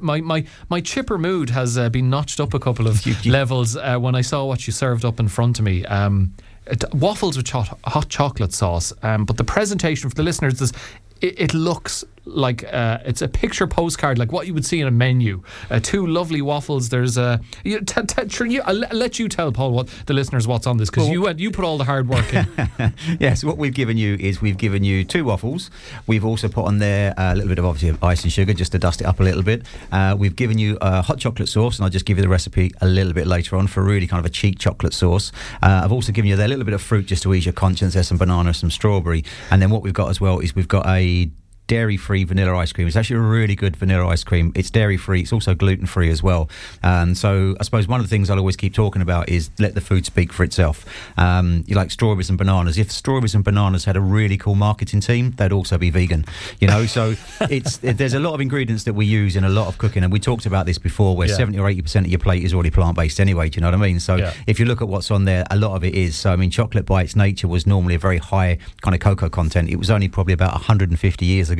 My 0.00 0.20
my 0.20 0.44
my 0.68 0.80
chipper 0.80 1.18
mood 1.18 1.50
has 1.50 1.78
uh, 1.78 1.88
been 1.88 2.10
notched 2.10 2.40
up 2.40 2.54
a 2.54 2.58
couple 2.58 2.86
of 2.86 3.04
levels 3.26 3.76
uh, 3.76 3.98
when 3.98 4.14
I 4.14 4.22
saw 4.22 4.44
what 4.44 4.66
you 4.66 4.72
served 4.72 5.04
up 5.04 5.20
in 5.20 5.28
front 5.28 5.58
of 5.58 5.64
me. 5.64 5.84
Um, 5.86 6.34
it, 6.66 6.84
waffles 6.94 7.36
with 7.36 7.48
hot, 7.48 7.78
hot 7.84 8.08
chocolate 8.08 8.52
sauce, 8.52 8.92
um, 9.02 9.24
but 9.24 9.36
the 9.36 9.44
presentation 9.44 10.10
for 10.10 10.16
the 10.16 10.22
listeners 10.22 10.60
is 10.60 10.72
it, 11.20 11.40
it 11.40 11.54
looks 11.54 12.04
like 12.26 12.64
uh, 12.72 12.98
it's 13.04 13.22
a 13.22 13.28
picture 13.28 13.66
postcard, 13.66 14.18
like 14.18 14.32
what 14.32 14.46
you 14.46 14.54
would 14.54 14.66
see 14.66 14.80
in 14.80 14.86
a 14.86 14.90
menu. 14.90 15.42
Uh, 15.70 15.80
two 15.80 16.06
lovely 16.06 16.42
waffles. 16.42 16.88
There's 16.88 17.16
a. 17.16 17.40
You, 17.64 17.80
t- 17.80 18.02
t- 18.02 18.50
you, 18.50 18.62
I'll, 18.62 18.74
let 18.74 19.18
you 19.18 19.28
tell 19.28 19.52
Paul 19.52 19.72
what 19.72 19.88
the 20.06 20.14
listeners 20.14 20.46
what's 20.46 20.66
on 20.66 20.76
this 20.76 20.90
because 20.90 21.08
you 21.08 21.22
went, 21.22 21.38
you 21.38 21.50
put 21.50 21.64
all 21.64 21.78
the 21.78 21.84
hard 21.84 22.08
work 22.08 22.32
in. 22.34 22.46
yes, 23.20 23.44
what 23.44 23.56
we've 23.56 23.74
given 23.74 23.96
you 23.96 24.16
is 24.16 24.40
we've 24.40 24.58
given 24.58 24.84
you 24.84 25.04
two 25.04 25.24
waffles. 25.24 25.70
We've 26.06 26.24
also 26.24 26.48
put 26.48 26.64
on 26.64 26.78
there 26.78 27.14
a 27.16 27.34
little 27.34 27.48
bit 27.48 27.58
of 27.58 27.64
obviously 27.64 27.98
icing 28.02 28.30
sugar 28.30 28.52
just 28.52 28.72
to 28.72 28.78
dust 28.78 29.00
it 29.00 29.04
up 29.04 29.20
a 29.20 29.22
little 29.22 29.42
bit. 29.42 29.62
Uh, 29.92 30.16
we've 30.18 30.36
given 30.36 30.58
you 30.58 30.76
a 30.80 31.02
hot 31.02 31.18
chocolate 31.18 31.48
sauce, 31.48 31.78
and 31.78 31.84
I'll 31.84 31.90
just 31.90 32.06
give 32.06 32.18
you 32.18 32.22
the 32.22 32.28
recipe 32.28 32.72
a 32.80 32.86
little 32.86 33.12
bit 33.12 33.26
later 33.26 33.56
on 33.56 33.66
for 33.66 33.82
really 33.82 34.06
kind 34.06 34.20
of 34.20 34.26
a 34.26 34.32
cheap 34.32 34.58
chocolate 34.58 34.92
sauce. 34.92 35.32
Uh, 35.62 35.82
I've 35.84 35.92
also 35.92 36.12
given 36.12 36.28
you 36.28 36.36
there 36.36 36.46
a 36.46 36.48
little 36.48 36.64
bit 36.64 36.74
of 36.74 36.82
fruit 36.82 37.06
just 37.06 37.22
to 37.22 37.34
ease 37.34 37.46
your 37.46 37.52
conscience. 37.52 37.94
There's 37.94 38.08
some 38.08 38.18
banana, 38.18 38.52
some 38.54 38.70
strawberry, 38.70 39.24
and 39.50 39.62
then 39.62 39.70
what 39.70 39.82
we've 39.82 39.94
got 39.94 40.10
as 40.10 40.20
well 40.20 40.40
is 40.40 40.54
we've 40.54 40.68
got 40.68 40.86
a 40.86 41.30
dairy 41.66 41.96
free 41.96 42.24
vanilla 42.24 42.56
ice 42.56 42.72
cream. 42.72 42.86
It's 42.86 42.96
actually 42.96 43.16
a 43.16 43.20
really 43.20 43.54
good 43.54 43.76
vanilla 43.76 44.08
ice 44.08 44.24
cream. 44.24 44.52
It's 44.54 44.70
dairy 44.70 44.96
free. 44.96 45.22
It's 45.22 45.32
also 45.32 45.54
gluten 45.54 45.86
free 45.86 46.10
as 46.10 46.22
well. 46.22 46.48
Um, 46.82 47.14
so 47.14 47.56
I 47.58 47.64
suppose 47.64 47.88
one 47.88 48.00
of 48.00 48.06
the 48.06 48.10
things 48.10 48.30
I'll 48.30 48.38
always 48.38 48.56
keep 48.56 48.74
talking 48.74 49.02
about 49.02 49.28
is 49.28 49.50
let 49.58 49.74
the 49.74 49.80
food 49.80 50.06
speak 50.06 50.32
for 50.32 50.44
itself. 50.44 50.84
Um, 51.18 51.64
you 51.66 51.74
like 51.74 51.90
strawberries 51.90 52.28
and 52.28 52.38
bananas. 52.38 52.78
If 52.78 52.90
strawberries 52.90 53.34
and 53.34 53.44
bananas 53.44 53.84
had 53.84 53.96
a 53.96 54.00
really 54.00 54.36
cool 54.36 54.54
marketing 54.54 55.00
team, 55.00 55.32
they'd 55.32 55.52
also 55.52 55.78
be 55.78 55.90
vegan. 55.90 56.24
You 56.60 56.68
know, 56.68 56.86
so 56.86 57.14
it's 57.42 57.82
it, 57.82 57.98
there's 57.98 58.14
a 58.14 58.20
lot 58.20 58.34
of 58.34 58.40
ingredients 58.40 58.84
that 58.84 58.94
we 58.94 59.06
use 59.06 59.36
in 59.36 59.44
a 59.44 59.48
lot 59.48 59.68
of 59.68 59.78
cooking, 59.78 60.04
and 60.04 60.12
we 60.12 60.20
talked 60.20 60.46
about 60.46 60.66
this 60.66 60.78
before, 60.78 61.16
where 61.16 61.28
yeah. 61.28 61.36
70 61.36 61.58
or 61.58 61.68
80 61.68 61.82
percent 61.82 62.06
of 62.06 62.12
your 62.12 62.18
plate 62.18 62.44
is 62.44 62.54
already 62.54 62.70
plant 62.70 62.96
based 62.96 63.18
anyway. 63.20 63.48
Do 63.48 63.56
you 63.56 63.62
know 63.62 63.68
what 63.68 63.74
I 63.74 63.88
mean? 63.88 64.00
So 64.00 64.16
yeah. 64.16 64.32
if 64.46 64.60
you 64.60 64.66
look 64.66 64.82
at 64.82 64.88
what's 64.88 65.10
on 65.10 65.24
there, 65.24 65.44
a 65.50 65.56
lot 65.56 65.74
of 65.74 65.84
it 65.84 65.94
is. 65.94 66.16
So 66.16 66.32
I 66.32 66.36
mean, 66.36 66.50
chocolate 66.50 66.86
by 66.86 67.02
its 67.02 67.16
nature 67.16 67.48
was 67.48 67.66
normally 67.66 67.96
a 67.96 67.98
very 67.98 68.18
high 68.18 68.58
kind 68.82 68.94
of 68.94 69.00
cocoa 69.00 69.28
content. 69.28 69.68
It 69.68 69.76
was 69.76 69.90
only 69.90 70.08
probably 70.08 70.34
about 70.34 70.52
150 70.52 71.24
years 71.24 71.50
ago 71.50 71.55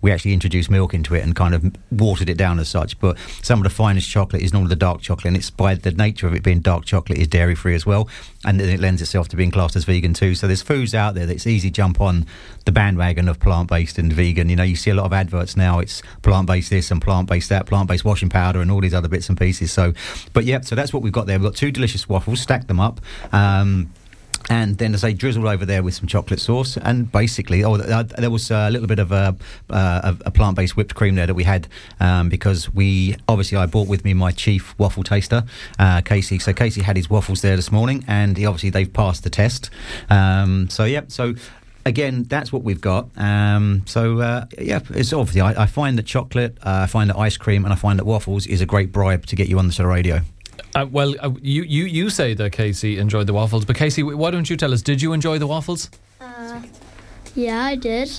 we 0.00 0.12
actually 0.12 0.32
introduced 0.32 0.70
milk 0.70 0.94
into 0.94 1.14
it 1.14 1.24
and 1.24 1.34
kind 1.34 1.54
of 1.54 1.64
watered 1.90 2.28
it 2.28 2.36
down 2.36 2.58
as 2.58 2.68
such. 2.68 2.98
But 3.00 3.18
some 3.42 3.58
of 3.60 3.64
the 3.64 3.70
finest 3.70 4.08
chocolate 4.08 4.42
is 4.42 4.52
normally 4.52 4.70
the 4.70 4.76
dark 4.76 5.00
chocolate, 5.00 5.26
and 5.26 5.36
it's 5.36 5.50
by 5.50 5.74
the 5.74 5.90
nature 5.90 6.26
of 6.26 6.34
it 6.34 6.42
being 6.42 6.60
dark 6.60 6.84
chocolate 6.84 7.18
is 7.18 7.28
dairy 7.28 7.54
free 7.54 7.74
as 7.74 7.86
well, 7.86 8.08
and 8.44 8.60
it 8.60 8.80
lends 8.80 9.02
itself 9.02 9.28
to 9.28 9.36
being 9.36 9.50
classed 9.50 9.76
as 9.76 9.84
vegan 9.84 10.14
too. 10.14 10.34
So 10.34 10.46
there's 10.46 10.62
foods 10.62 10.94
out 10.94 11.14
there 11.14 11.26
that's 11.26 11.46
easy 11.46 11.70
jump 11.70 12.00
on 12.00 12.26
the 12.64 12.72
bandwagon 12.72 13.28
of 13.28 13.40
plant 13.40 13.68
based 13.68 13.98
and 13.98 14.12
vegan. 14.12 14.48
You 14.48 14.56
know, 14.56 14.62
you 14.62 14.76
see 14.76 14.90
a 14.90 14.94
lot 14.94 15.06
of 15.06 15.12
adverts 15.12 15.56
now. 15.56 15.78
It's 15.78 16.02
plant 16.22 16.46
based 16.46 16.70
this 16.70 16.90
and 16.90 17.00
plant 17.00 17.28
based 17.28 17.48
that, 17.48 17.66
plant 17.66 17.88
based 17.88 18.04
washing 18.04 18.28
powder, 18.28 18.60
and 18.60 18.70
all 18.70 18.80
these 18.80 18.94
other 18.94 19.08
bits 19.08 19.28
and 19.28 19.38
pieces. 19.38 19.72
So, 19.72 19.92
but 20.32 20.44
yeah, 20.44 20.60
so 20.60 20.74
that's 20.74 20.92
what 20.92 21.02
we've 21.02 21.12
got 21.12 21.26
there. 21.26 21.38
We've 21.38 21.50
got 21.50 21.56
two 21.56 21.70
delicious 21.70 22.08
waffles. 22.08 22.40
Stack 22.40 22.66
them 22.66 22.80
up. 22.80 23.00
Um, 23.32 23.92
and 24.50 24.78
then 24.78 24.94
as 24.94 25.04
I 25.04 25.12
drizzled 25.12 25.46
over 25.46 25.66
there 25.66 25.82
with 25.82 25.94
some 25.94 26.06
chocolate 26.06 26.40
sauce, 26.40 26.76
and 26.76 27.10
basically, 27.10 27.64
oh, 27.64 27.76
there 27.76 28.30
was 28.30 28.50
a 28.50 28.70
little 28.70 28.86
bit 28.86 28.98
of 28.98 29.12
a, 29.12 29.36
uh, 29.70 30.14
a 30.24 30.30
plant-based 30.30 30.76
whipped 30.76 30.94
cream 30.94 31.14
there 31.14 31.26
that 31.26 31.34
we 31.34 31.44
had 31.44 31.68
um, 32.00 32.28
because 32.28 32.72
we 32.72 33.16
obviously 33.28 33.58
I 33.58 33.66
brought 33.66 33.88
with 33.88 34.04
me 34.04 34.14
my 34.14 34.32
chief 34.32 34.78
waffle 34.78 35.02
taster, 35.02 35.44
uh, 35.78 36.00
Casey. 36.00 36.38
So 36.38 36.52
Casey 36.52 36.82
had 36.82 36.96
his 36.96 37.10
waffles 37.10 37.42
there 37.42 37.56
this 37.56 37.70
morning, 37.70 38.04
and 38.08 38.36
he, 38.36 38.46
obviously 38.46 38.70
they've 38.70 38.92
passed 38.92 39.24
the 39.24 39.30
test. 39.30 39.70
Um, 40.08 40.70
so 40.70 40.84
yeah, 40.84 41.02
so 41.08 41.34
again, 41.84 42.24
that's 42.24 42.52
what 42.52 42.62
we've 42.62 42.80
got. 42.80 43.08
Um, 43.16 43.82
so 43.86 44.20
uh, 44.20 44.46
yeah, 44.58 44.80
it's 44.90 45.12
obviously 45.12 45.40
I, 45.40 45.64
I 45.64 45.66
find 45.66 45.98
that 45.98 46.06
chocolate, 46.06 46.56
uh, 46.62 46.80
I 46.84 46.86
find 46.86 47.10
that 47.10 47.18
ice 47.18 47.36
cream, 47.36 47.64
and 47.64 47.72
I 47.72 47.76
find 47.76 47.98
that 47.98 48.04
waffles 48.04 48.46
is 48.46 48.60
a 48.60 48.66
great 48.66 48.92
bribe 48.92 49.26
to 49.26 49.36
get 49.36 49.48
you 49.48 49.58
on 49.58 49.68
the 49.68 49.86
radio. 49.86 50.20
Uh, 50.74 50.86
well, 50.90 51.14
uh, 51.20 51.30
you, 51.40 51.62
you, 51.62 51.84
you 51.84 52.10
say 52.10 52.34
that 52.34 52.52
Casey 52.52 52.98
enjoyed 52.98 53.26
the 53.26 53.32
waffles, 53.32 53.64
but 53.64 53.76
Casey, 53.76 54.02
why 54.02 54.30
don't 54.30 54.48
you 54.48 54.56
tell 54.56 54.72
us? 54.72 54.82
Did 54.82 55.02
you 55.02 55.12
enjoy 55.12 55.38
the 55.38 55.46
waffles? 55.46 55.90
Uh, 56.20 56.62
yeah, 57.34 57.64
I 57.64 57.76
did. 57.76 58.10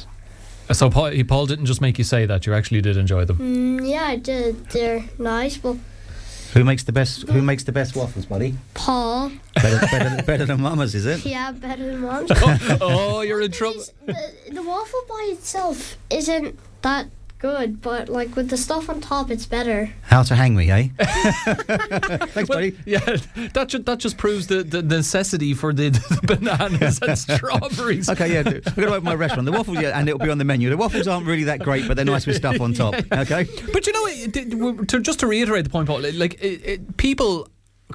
Uh, 0.70 0.74
so 0.74 0.90
Paul, 0.90 1.12
Paul 1.28 1.46
didn't 1.46 1.66
just 1.66 1.82
make 1.82 1.98
you 1.98 2.04
say 2.04 2.26
that; 2.26 2.46
you 2.46 2.54
actually 2.54 2.82
did 2.82 2.98
enjoy 2.98 3.26
them. 3.26 3.38
Mm, 3.38 3.90
yeah, 3.90 4.04
I 4.04 4.16
did. 4.18 4.66
They're 4.70 5.04
nice, 5.18 5.58
but 5.58 5.78
who 6.54 6.64
makes 6.64 6.84
the 6.84 6.92
best? 6.92 7.30
Who 7.30 7.42
makes 7.42 7.64
the 7.64 7.72
best 7.72 7.96
waffles, 7.96 8.26
buddy? 8.26 8.56
Paul. 8.74 9.32
Better, 9.56 9.80
better, 9.88 10.24
better 10.24 10.46
than 10.46 10.62
Mama's, 10.62 10.96
is 10.96 11.06
it? 11.06 11.26
Yeah, 11.26 11.52
better 11.52 11.86
than 11.86 12.02
Mama's. 12.02 12.32
oh, 12.36 12.78
oh, 12.82 13.22
you're 13.22 13.42
in 13.42 13.52
trouble. 13.52 13.84
The, 14.06 14.32
the 14.52 14.64
waffle 14.64 15.02
by 15.08 15.30
itself 15.32 15.98
isn't 16.10 16.58
that 16.82 17.08
good, 17.40 17.82
but 17.82 18.10
like 18.10 18.36
with 18.36 18.50
the 18.50 18.58
stuff 18.58 18.90
on 18.90 19.02
top, 19.02 19.32
it's 19.32 19.46
better. 19.46 19.92
How 20.04 20.24
to 20.24 20.36
hang 20.36 20.56
me, 20.56 20.70
eh? 20.70 20.90
Thanks, 21.00 22.50
well, 22.50 22.60
buddy. 22.60 22.78
Yeah, 22.86 23.00
that 23.54 23.70
just, 23.70 23.86
that 23.86 24.00
just 24.00 24.18
proves 24.18 24.48
the, 24.48 24.64
the 24.64 24.84
necessity 24.84 25.54
for 25.54 25.74
the, 25.74 25.90
the 25.90 26.36
bananas 26.36 27.00
and 27.02 27.18
strawberries. 27.18 28.10
Okay, 28.10 28.34
yeah, 28.34 28.40
I'm 28.40 28.62
going 28.62 28.64
to 28.64 28.88
open 28.90 29.04
my 29.04 29.16
restaurant. 29.16 29.46
The 29.46 29.52
waffles, 29.52 29.80
yeah, 29.82 29.98
and 29.98 30.08
it'll 30.08 30.20
be 30.20 30.30
on 30.30 30.38
the 30.38 30.46
menu. 30.46 30.70
The 30.70 30.78
waffles 30.78 31.08
aren't 31.08 31.26
really 31.26 31.46
that 31.46 31.62
great, 31.62 31.88
but 31.88 31.96
they're 31.96 32.06
nice 32.06 32.28
with 32.28 32.36
stuff 32.36 32.60
on 32.62 32.74
top. 32.74 32.96
Okay, 32.96 33.48
but 33.74 33.88
you 33.88 33.94
know, 33.94 34.84
to, 34.86 35.00
just 35.00 35.20
to 35.20 35.28
reiterate 35.28 35.64
the 35.64 35.70
point, 35.70 35.88
Paul, 35.88 36.02
like 36.14 36.36
it, 36.44 36.62
it, 36.66 36.98
people 36.98 37.48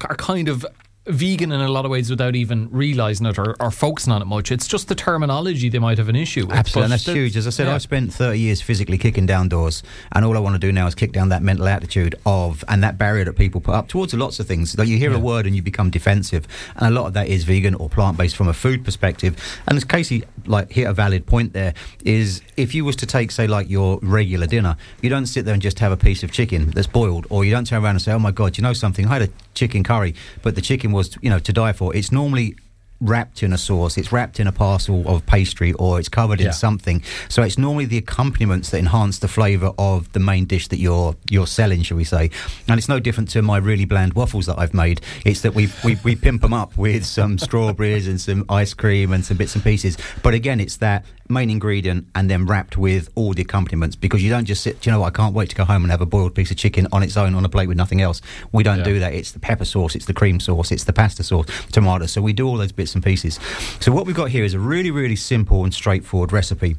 are 0.09 0.15
kind 0.15 0.49
of 0.49 0.65
vegan 1.07 1.51
in 1.51 1.61
a 1.61 1.67
lot 1.67 1.85
of 1.85 1.91
ways 1.91 2.09
without 2.09 2.35
even 2.35 2.67
realizing 2.71 3.27
it 3.27 3.37
or, 3.37 3.55
or, 3.59 3.69
focusing 3.69 4.11
on 4.11 4.21
it 4.21 4.25
much. 4.25 4.51
It's 4.51 4.67
just 4.67 4.87
the 4.87 4.95
terminology 4.95 5.69
they 5.69 5.79
might 5.79 5.97
have 5.97 6.09
an 6.09 6.15
issue 6.15 6.47
with. 6.47 6.55
Absolutely, 6.55 6.83
and 6.85 6.93
that's 6.93 7.05
huge. 7.05 7.37
As 7.37 7.45
I 7.45 7.51
said, 7.51 7.67
yeah. 7.67 7.75
I've 7.75 7.81
spent 7.81 8.11
30 8.11 8.39
years 8.39 8.61
physically 8.61 8.97
kicking 8.97 9.25
down 9.25 9.47
doors, 9.49 9.83
and 10.13 10.25
all 10.25 10.35
I 10.35 10.39
want 10.39 10.55
to 10.55 10.59
do 10.59 10.71
now 10.71 10.87
is 10.87 10.95
kick 10.95 11.11
down 11.11 11.29
that 11.29 11.43
mental 11.43 11.67
attitude 11.67 12.15
of 12.25 12.63
and 12.67 12.83
that 12.83 12.97
barrier 12.97 13.25
that 13.25 13.35
people 13.35 13.61
put 13.61 13.75
up 13.75 13.87
towards 13.87 14.13
lots 14.13 14.39
of 14.39 14.47
things. 14.47 14.77
Like 14.77 14.87
you 14.87 14.97
hear 14.97 15.11
yeah. 15.11 15.17
a 15.17 15.19
word 15.19 15.45
and 15.45 15.55
you 15.55 15.61
become 15.61 15.91
defensive, 15.91 16.47
and 16.75 16.87
a 16.87 16.99
lot 16.99 17.07
of 17.07 17.13
that 17.13 17.27
is 17.27 17.43
vegan 17.43 17.75
or 17.75 17.89
plant 17.89 18.17
based 18.17 18.35
from 18.35 18.47
a 18.47 18.53
food 18.53 18.83
perspective. 18.83 19.35
And 19.67 19.77
as 19.77 19.83
Casey 19.83 20.23
like 20.47 20.71
hit 20.71 20.87
a 20.87 20.93
valid 20.93 21.25
point 21.25 21.53
there 21.53 21.73
is 22.03 22.41
if 22.55 22.75
you 22.75 22.85
was 22.85 22.95
to 22.95 23.05
take 23.05 23.31
say 23.31 23.47
like 23.47 23.69
your 23.69 23.99
regular 24.01 24.47
dinner, 24.47 24.77
you 25.01 25.09
don't 25.09 25.27
sit 25.27 25.45
there 25.45 25.53
and 25.53 25.61
just 25.61 25.79
have 25.79 25.91
a 25.91 25.97
piece 25.97 26.23
of 26.23 26.31
chicken 26.31 26.71
that's 26.71 26.87
boiled, 26.87 27.27
or 27.29 27.45
you 27.45 27.51
don't 27.51 27.67
turn 27.67 27.83
around 27.83 27.95
and 27.95 28.01
say, 28.01 28.11
"Oh 28.11 28.19
my 28.19 28.31
God, 28.31 28.57
you 28.57 28.63
know 28.63 28.73
something? 28.73 29.05
I 29.05 29.13
had 29.13 29.21
a 29.23 29.29
chicken 29.53 29.83
curry, 29.83 30.15
but 30.41 30.55
the 30.55 30.61
chicken 30.61 30.91
was 30.95 31.17
you 31.21 31.29
know 31.29 31.39
to 31.39 31.53
die 31.53 31.73
for." 31.73 31.95
It's 31.95 32.11
normally 32.11 32.55
wrapped 33.01 33.43
in 33.43 33.53
a 33.53 33.57
sauce, 33.57 33.97
it's 33.97 34.11
wrapped 34.11 34.39
in 34.39 34.47
a 34.47 34.51
parcel 34.51 35.07
of 35.07 35.25
pastry, 35.25 35.73
or 35.73 35.99
it's 35.99 36.09
covered 36.09 36.39
in 36.39 36.47
yeah. 36.47 36.51
something. 36.51 37.03
So 37.29 37.43
it's 37.43 37.57
normally 37.57 37.85
the 37.85 37.97
accompaniments 37.97 38.69
that 38.71 38.79
enhance 38.79 39.19
the 39.19 39.27
flavour 39.27 39.71
of 39.77 40.11
the 40.13 40.19
main 40.19 40.45
dish 40.45 40.67
that 40.69 40.79
you're 40.79 41.15
you're 41.29 41.47
selling, 41.47 41.81
shall 41.81 41.97
we 41.97 42.03
say? 42.03 42.29
And 42.67 42.77
it's 42.77 42.89
no 42.89 42.99
different 42.99 43.29
to 43.31 43.41
my 43.41 43.57
really 43.57 43.85
bland 43.85 44.13
waffles 44.13 44.45
that 44.45 44.59
I've 44.59 44.73
made. 44.73 45.01
It's 45.25 45.41
that 45.41 45.53
we 45.53 45.69
we, 45.83 45.97
we 46.03 46.15
pimp 46.15 46.41
them 46.41 46.53
up 46.53 46.77
with 46.77 47.05
some 47.05 47.37
strawberries 47.45 48.07
and 48.07 48.19
some 48.19 48.45
ice 48.49 48.73
cream 48.73 49.11
and 49.13 49.25
some 49.25 49.37
bits 49.37 49.55
and 49.55 49.63
pieces. 49.63 49.97
But 50.23 50.33
again, 50.33 50.59
it's 50.59 50.77
that 50.77 51.05
main 51.27 51.49
ingredient 51.49 52.07
and 52.13 52.29
then 52.29 52.45
wrapped 52.45 52.77
with 52.77 53.09
all 53.15 53.33
the 53.33 53.41
accompaniments 53.41 53.95
because 53.95 54.23
you 54.23 54.29
don't 54.29 54.45
just 54.45 54.61
sit, 54.61 54.85
you 54.85 54.91
know, 54.91 55.03
I 55.03 55.09
can't 55.09 55.33
wait 55.33 55.49
to 55.49 55.55
go 55.55 55.65
home 55.65 55.83
and 55.83 55.91
have 55.91 56.01
a 56.01 56.05
boiled 56.05 56.35
piece 56.35 56.51
of 56.51 56.57
chicken 56.57 56.87
on 56.91 57.01
its 57.01 57.17
own 57.17 57.33
on 57.33 57.43
a 57.43 57.49
plate 57.49 57.67
with 57.67 57.77
nothing 57.77 58.01
else. 58.01 58.21
We 58.51 58.63
don't 58.63 58.79
yeah. 58.79 58.83
do 58.83 58.99
that. 58.99 59.13
It's 59.13 59.31
the 59.31 59.39
pepper 59.39 59.65
sauce, 59.65 59.95
it's 59.95 60.05
the 60.05 60.13
cream 60.13 60.39
sauce, 60.39 60.71
it's 60.71 60.83
the 60.83 60.93
pasta 60.93 61.23
sauce, 61.23 61.47
tomato. 61.71 62.05
So 62.05 62.21
we 62.21 62.33
do 62.33 62.47
all 62.47 62.57
those 62.57 62.71
bits 62.71 62.84
and 62.93 63.03
pieces. 63.03 63.39
So 63.79 63.91
what 63.91 64.05
we've 64.05 64.15
got 64.15 64.29
here 64.29 64.43
is 64.43 64.53
a 64.53 64.59
really, 64.59 64.91
really 64.91 65.15
simple 65.15 65.63
and 65.63 65.73
straightforward 65.73 66.31
recipe. 66.31 66.75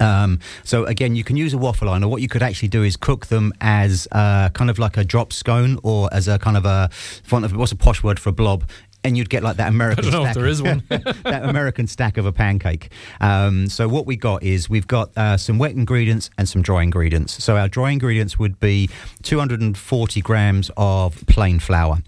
Um, 0.00 0.38
so 0.64 0.84
again, 0.84 1.16
you 1.16 1.24
can 1.24 1.36
use 1.36 1.54
a 1.54 1.58
waffle 1.58 1.88
iron, 1.88 2.04
or 2.04 2.10
what 2.10 2.22
you 2.22 2.28
could 2.28 2.42
actually 2.42 2.68
do 2.68 2.82
is 2.82 2.96
cook 2.96 3.26
them 3.26 3.52
as 3.60 4.06
uh, 4.12 4.48
kind 4.50 4.70
of 4.70 4.78
like 4.78 4.96
a 4.96 5.04
drop 5.04 5.32
scone, 5.32 5.78
or 5.82 6.08
as 6.12 6.28
a 6.28 6.38
kind 6.38 6.56
of 6.56 6.64
a 6.64 6.90
what's 7.30 7.72
a 7.72 7.76
posh 7.76 8.02
word 8.02 8.18
for 8.18 8.30
a 8.30 8.32
blob 8.32 8.64
and 9.04 9.16
you'd 9.16 9.30
get 9.30 9.42
like 9.42 9.56
that 9.56 9.68
American. 9.68 10.04
I 10.08 10.10
don't 10.10 10.12
know 10.12 10.24
stack, 10.24 10.36
if 10.36 10.40
there 10.40 10.46
is 10.46 10.62
one. 10.62 10.82
that 11.24 11.44
American 11.44 11.86
stack 11.86 12.16
of 12.16 12.26
a 12.26 12.32
pancake. 12.32 12.90
Um, 13.20 13.68
so 13.68 13.88
what 13.88 14.06
we 14.06 14.16
got 14.16 14.42
is 14.42 14.68
we've 14.68 14.86
got 14.86 15.16
uh, 15.16 15.36
some 15.36 15.58
wet 15.58 15.72
ingredients 15.72 16.30
and 16.38 16.48
some 16.48 16.62
dry 16.62 16.82
ingredients. 16.82 17.42
So 17.42 17.56
our 17.56 17.68
dry 17.68 17.90
ingredients 17.90 18.38
would 18.38 18.58
be 18.60 18.90
240 19.22 20.20
grams 20.20 20.70
of 20.76 21.24
plain 21.26 21.58
flour, 21.58 21.98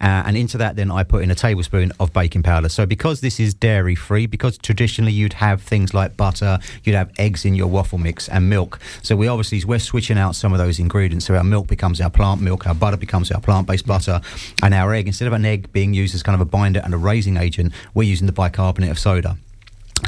uh, 0.00 0.24
and 0.26 0.36
into 0.36 0.58
that 0.58 0.76
then 0.76 0.90
I 0.90 1.04
put 1.04 1.22
in 1.22 1.30
a 1.30 1.34
tablespoon 1.34 1.92
of 2.00 2.12
baking 2.12 2.42
powder. 2.42 2.68
So 2.68 2.86
because 2.86 3.20
this 3.20 3.38
is 3.40 3.54
dairy 3.54 3.94
free, 3.94 4.26
because 4.26 4.58
traditionally 4.58 5.12
you'd 5.12 5.34
have 5.34 5.62
things 5.62 5.94
like 5.94 6.16
butter, 6.16 6.58
you'd 6.84 6.96
have 6.96 7.12
eggs 7.18 7.44
in 7.44 7.54
your 7.54 7.68
waffle 7.68 7.98
mix 7.98 8.28
and 8.28 8.48
milk. 8.48 8.80
So 9.02 9.16
we 9.16 9.28
obviously 9.28 9.62
we're 9.64 9.78
switching 9.78 10.18
out 10.18 10.34
some 10.34 10.52
of 10.52 10.58
those 10.58 10.78
ingredients. 10.78 11.26
So 11.26 11.36
our 11.36 11.44
milk 11.44 11.66
becomes 11.66 12.00
our 12.00 12.10
plant 12.10 12.40
milk, 12.40 12.66
our 12.66 12.74
butter 12.74 12.96
becomes 12.96 13.30
our 13.30 13.40
plant 13.40 13.66
based 13.66 13.86
butter, 13.86 14.20
and 14.62 14.74
our 14.74 14.92
egg 14.94 15.06
instead 15.06 15.28
of 15.28 15.32
an 15.32 15.44
egg 15.44 15.72
being 15.72 15.94
used 15.94 16.14
as 16.14 16.22
kind 16.22 16.34
of 16.34 16.39
of 16.40 16.46
a 16.46 16.50
binder 16.50 16.80
and 16.84 16.94
a 16.94 16.98
raising 16.98 17.36
agent, 17.36 17.72
we're 17.94 18.04
using 18.04 18.26
the 18.26 18.32
bicarbonate 18.32 18.90
of 18.90 18.98
soda. 18.98 19.36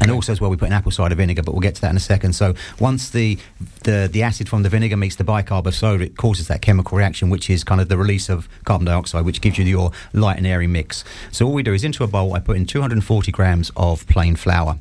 And 0.00 0.10
also 0.10 0.32
as 0.32 0.40
well, 0.40 0.50
we 0.50 0.56
put 0.56 0.66
in 0.66 0.72
apple 0.72 0.90
cider 0.90 1.14
vinegar, 1.14 1.42
but 1.42 1.52
we'll 1.52 1.60
get 1.60 1.74
to 1.74 1.80
that 1.82 1.90
in 1.90 1.96
a 1.96 2.00
second. 2.00 2.32
So 2.32 2.54
once 2.80 3.10
the, 3.10 3.38
the 3.84 4.08
the 4.10 4.22
acid 4.22 4.48
from 4.48 4.62
the 4.62 4.68
vinegar 4.70 4.96
meets 4.96 5.16
the 5.16 5.24
bicarb 5.24 5.66
of 5.66 5.74
soda, 5.74 6.04
it 6.04 6.16
causes 6.16 6.48
that 6.48 6.62
chemical 6.62 6.96
reaction, 6.96 7.28
which 7.28 7.50
is 7.50 7.62
kind 7.62 7.80
of 7.80 7.88
the 7.88 7.98
release 7.98 8.30
of 8.30 8.48
carbon 8.64 8.86
dioxide, 8.86 9.24
which 9.24 9.40
gives 9.40 9.58
you 9.58 9.64
your 9.64 9.92
light 10.14 10.38
and 10.38 10.46
airy 10.46 10.66
mix. 10.66 11.04
So 11.30 11.46
all 11.46 11.52
we 11.52 11.62
do 11.62 11.74
is 11.74 11.84
into 11.84 12.04
a 12.04 12.06
bowl, 12.06 12.32
I 12.32 12.40
put 12.40 12.56
in 12.56 12.64
240 12.64 13.30
grams 13.32 13.70
of 13.76 14.06
plain 14.06 14.34
flour. 14.34 14.78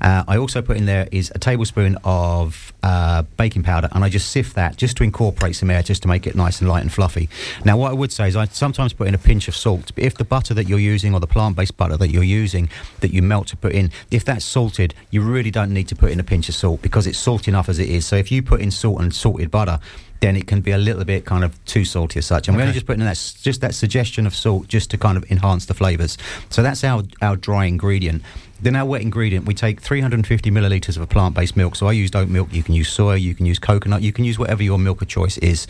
Uh, 0.00 0.24
I 0.26 0.36
also 0.36 0.62
put 0.62 0.76
in 0.76 0.86
there 0.86 1.08
is 1.10 1.32
a 1.34 1.38
tablespoon 1.38 1.96
of 2.04 2.72
uh, 2.82 3.22
baking 3.36 3.62
powder, 3.62 3.88
and 3.92 4.04
I 4.04 4.08
just 4.08 4.30
sift 4.30 4.54
that 4.54 4.76
just 4.76 4.96
to 4.98 5.04
incorporate 5.04 5.56
some 5.56 5.70
air, 5.70 5.82
just 5.82 6.02
to 6.02 6.08
make 6.08 6.26
it 6.26 6.34
nice 6.34 6.60
and 6.60 6.68
light 6.68 6.82
and 6.82 6.92
fluffy. 6.92 7.28
Now, 7.64 7.76
what 7.76 7.90
I 7.90 7.94
would 7.94 8.12
say 8.12 8.28
is 8.28 8.36
I 8.36 8.46
sometimes 8.46 8.92
put 8.92 9.08
in 9.08 9.14
a 9.14 9.18
pinch 9.18 9.48
of 9.48 9.56
salt. 9.56 9.92
But 9.94 10.04
if 10.04 10.14
the 10.16 10.24
butter 10.24 10.54
that 10.54 10.68
you're 10.68 10.78
using 10.78 11.14
or 11.14 11.20
the 11.20 11.26
plant-based 11.26 11.76
butter 11.76 11.96
that 11.96 12.10
you're 12.10 12.22
using 12.22 12.68
that 13.00 13.12
you 13.12 13.22
melt 13.22 13.48
to 13.48 13.56
put 13.56 13.72
in, 13.72 13.90
if 14.10 14.24
that's 14.24 14.44
salted, 14.44 14.94
you 15.10 15.22
really 15.22 15.50
don't 15.50 15.72
need 15.72 15.88
to 15.88 15.96
put 15.96 16.10
in 16.10 16.20
a 16.20 16.24
pinch 16.24 16.48
of 16.48 16.54
salt 16.54 16.82
because 16.82 17.06
it's 17.06 17.18
salty 17.18 17.50
enough 17.50 17.68
as 17.68 17.78
it 17.78 17.88
is. 17.88 18.06
So 18.06 18.16
if 18.16 18.30
you 18.30 18.42
put 18.42 18.60
in 18.60 18.70
salt 18.70 19.00
and 19.00 19.14
salted 19.14 19.50
butter, 19.50 19.78
then 20.20 20.36
it 20.36 20.46
can 20.46 20.62
be 20.62 20.70
a 20.70 20.78
little 20.78 21.04
bit 21.04 21.26
kind 21.26 21.44
of 21.44 21.62
too 21.66 21.84
salty 21.84 22.18
as 22.18 22.26
such. 22.26 22.48
And 22.48 22.56
we're 22.56 22.62
only 22.62 22.72
just 22.72 22.86
putting 22.86 23.00
in 23.00 23.06
that 23.06 23.34
just 23.42 23.60
that 23.60 23.74
suggestion 23.74 24.26
of 24.26 24.34
salt 24.34 24.68
just 24.68 24.90
to 24.90 24.98
kind 24.98 25.18
of 25.18 25.30
enhance 25.30 25.66
the 25.66 25.74
flavours. 25.74 26.16
So 26.48 26.62
that's 26.62 26.82
our 26.82 27.02
our 27.20 27.36
dry 27.36 27.66
ingredient. 27.66 28.22
Then 28.60 28.76
our 28.76 28.86
wet 28.86 29.02
ingredient, 29.02 29.46
we 29.46 29.54
take 29.54 29.80
350 29.80 30.50
millilitres 30.50 30.96
of 30.96 31.02
a 31.02 31.06
plant-based 31.06 31.56
milk. 31.56 31.76
So 31.76 31.86
I 31.86 31.92
used 31.92 32.16
oat 32.16 32.28
milk. 32.28 32.52
You 32.52 32.62
can 32.62 32.74
use 32.74 32.88
soy. 32.88 33.14
You 33.14 33.34
can 33.34 33.46
use 33.46 33.58
coconut. 33.58 34.02
You 34.02 34.12
can 34.12 34.24
use 34.24 34.38
whatever 34.38 34.62
your 34.62 34.78
milk 34.78 35.02
of 35.02 35.08
choice 35.08 35.38
is. 35.38 35.66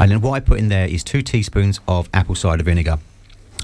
And 0.00 0.10
then 0.10 0.20
what 0.20 0.32
I 0.32 0.40
put 0.40 0.58
in 0.58 0.68
there 0.68 0.86
is 0.86 1.02
two 1.02 1.22
teaspoons 1.22 1.80
of 1.88 2.08
apple 2.14 2.34
cider 2.34 2.62
vinegar. 2.62 2.98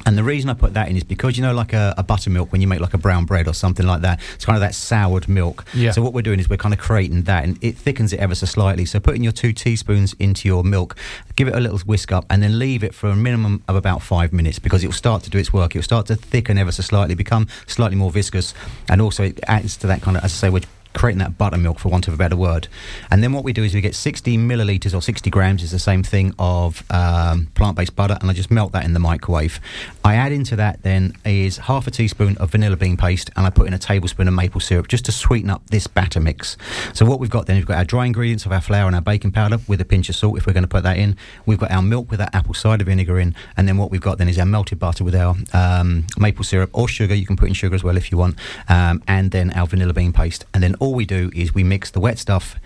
And 0.04 0.18
the 0.18 0.24
reason 0.24 0.50
I 0.50 0.54
put 0.54 0.74
that 0.74 0.88
in 0.88 0.96
is 0.96 1.04
because 1.04 1.36
you 1.36 1.42
know, 1.42 1.54
like 1.54 1.72
a, 1.72 1.94
a 1.96 2.02
buttermilk, 2.02 2.50
when 2.50 2.60
you 2.60 2.66
make 2.66 2.80
like 2.80 2.94
a 2.94 2.98
brown 2.98 3.24
bread 3.24 3.46
or 3.46 3.54
something 3.54 3.86
like 3.86 4.02
that, 4.02 4.20
it's 4.34 4.44
kind 4.44 4.56
of 4.56 4.60
that 4.60 4.74
soured 4.74 5.28
milk. 5.28 5.64
Yeah. 5.74 5.92
So 5.92 6.02
what 6.02 6.12
we're 6.12 6.22
doing 6.22 6.40
is 6.40 6.50
we're 6.50 6.56
kind 6.56 6.74
of 6.74 6.80
creating 6.80 7.22
that, 7.22 7.44
and 7.44 7.62
it 7.62 7.76
thickens 7.76 8.12
it 8.12 8.20
ever 8.20 8.34
so 8.34 8.46
slightly. 8.46 8.84
So 8.84 8.98
putting 9.00 9.22
your 9.22 9.32
two 9.32 9.52
teaspoons 9.52 10.14
into 10.14 10.48
your 10.48 10.64
milk, 10.64 10.96
give 11.36 11.48
it 11.48 11.54
a 11.54 11.60
little 11.60 11.78
whisk 11.80 12.10
up, 12.10 12.24
and 12.30 12.42
then 12.42 12.58
leave 12.58 12.82
it 12.82 12.94
for 12.94 13.10
a 13.10 13.16
minimum 13.16 13.62
of 13.68 13.76
about 13.76 14.02
five 14.02 14.32
minutes 14.32 14.58
because 14.58 14.82
it 14.82 14.88
will 14.88 14.92
start 14.92 15.22
to 15.24 15.30
do 15.30 15.38
its 15.38 15.52
work. 15.52 15.74
It 15.74 15.78
will 15.78 15.84
start 15.84 16.06
to 16.06 16.16
thicken 16.16 16.58
ever 16.58 16.72
so 16.72 16.82
slightly, 16.82 17.14
become 17.14 17.46
slightly 17.66 17.96
more 17.96 18.10
viscous, 18.10 18.54
and 18.88 19.00
also 19.00 19.22
it 19.24 19.40
adds 19.46 19.76
to 19.78 19.86
that 19.86 20.02
kind 20.02 20.16
of, 20.16 20.24
as 20.24 20.32
I 20.32 20.34
say, 20.34 20.50
we're 20.50 20.62
creating 21.02 21.18
that 21.18 21.36
buttermilk 21.36 21.80
for 21.80 21.88
want 21.88 22.06
of 22.06 22.14
a 22.14 22.16
better 22.16 22.36
word. 22.36 22.68
And 23.10 23.24
then 23.24 23.32
what 23.32 23.42
we 23.42 23.52
do 23.52 23.64
is 23.64 23.74
we 23.74 23.80
get 23.80 23.96
60 23.96 24.38
millilitres 24.38 24.94
or 24.94 25.02
60 25.02 25.30
grams 25.30 25.64
is 25.64 25.72
the 25.72 25.80
same 25.80 26.04
thing 26.04 26.32
of 26.38 26.84
um, 26.90 27.48
plant-based 27.56 27.96
butter, 27.96 28.16
and 28.20 28.30
I 28.30 28.32
just 28.32 28.52
melt 28.52 28.70
that 28.70 28.84
in 28.84 28.92
the 28.92 29.00
microwave. 29.00 29.58
I 30.04 30.14
add 30.14 30.30
into 30.30 30.54
that 30.54 30.80
then 30.84 31.16
is 31.24 31.56
half 31.56 31.88
a 31.88 31.90
teaspoon 31.90 32.36
of 32.38 32.52
vanilla 32.52 32.76
bean 32.76 32.96
paste, 32.96 33.30
and 33.34 33.44
I 33.44 33.50
put 33.50 33.66
in 33.66 33.74
a 33.74 33.80
tablespoon 33.80 34.28
of 34.28 34.34
maple 34.34 34.60
syrup 34.60 34.86
just 34.86 35.04
to 35.06 35.12
sweeten 35.12 35.50
up 35.50 35.66
this 35.70 35.88
batter 35.88 36.20
mix. 36.20 36.56
So 36.92 37.04
what 37.04 37.18
we've 37.18 37.28
got 37.28 37.46
then, 37.46 37.56
we've 37.56 37.66
got 37.66 37.78
our 37.78 37.84
dry 37.84 38.06
ingredients 38.06 38.46
of 38.46 38.52
our 38.52 38.60
flour 38.60 38.86
and 38.86 38.94
our 38.94 39.02
baking 39.02 39.32
powder 39.32 39.58
with 39.66 39.80
a 39.80 39.84
pinch 39.84 40.08
of 40.08 40.14
salt 40.14 40.38
if 40.38 40.46
we're 40.46 40.52
going 40.52 40.62
to 40.62 40.68
put 40.68 40.84
that 40.84 40.98
in. 40.98 41.16
We've 41.46 41.58
got 41.58 41.72
our 41.72 41.82
milk 41.82 42.12
with 42.12 42.20
our 42.20 42.30
apple 42.32 42.54
cider 42.54 42.84
vinegar 42.84 43.18
in, 43.18 43.34
and 43.56 43.66
then 43.66 43.76
what 43.76 43.90
we've 43.90 44.00
got 44.00 44.18
then 44.18 44.28
is 44.28 44.38
our 44.38 44.46
melted 44.46 44.78
butter 44.78 45.02
with 45.02 45.16
our 45.16 45.34
um, 45.52 46.06
maple 46.16 46.44
syrup 46.44 46.70
or 46.72 46.86
sugar. 46.86 47.12
You 47.12 47.26
can 47.26 47.36
put 47.36 47.48
in 47.48 47.54
sugar 47.54 47.74
as 47.74 47.82
well 47.82 47.96
if 47.96 48.12
you 48.12 48.18
want, 48.18 48.36
um, 48.68 49.02
and 49.08 49.32
then 49.32 49.50
our 49.54 49.66
vanilla 49.66 49.92
bean 49.92 50.12
paste. 50.12 50.44
And 50.54 50.62
then 50.62 50.76
all 50.76 50.91
we 50.94 51.06
do 51.06 51.30
is 51.34 51.54
we 51.54 51.64
mix 51.64 51.90
the 51.90 52.00
wet 52.00 52.18
stuff 52.18 52.56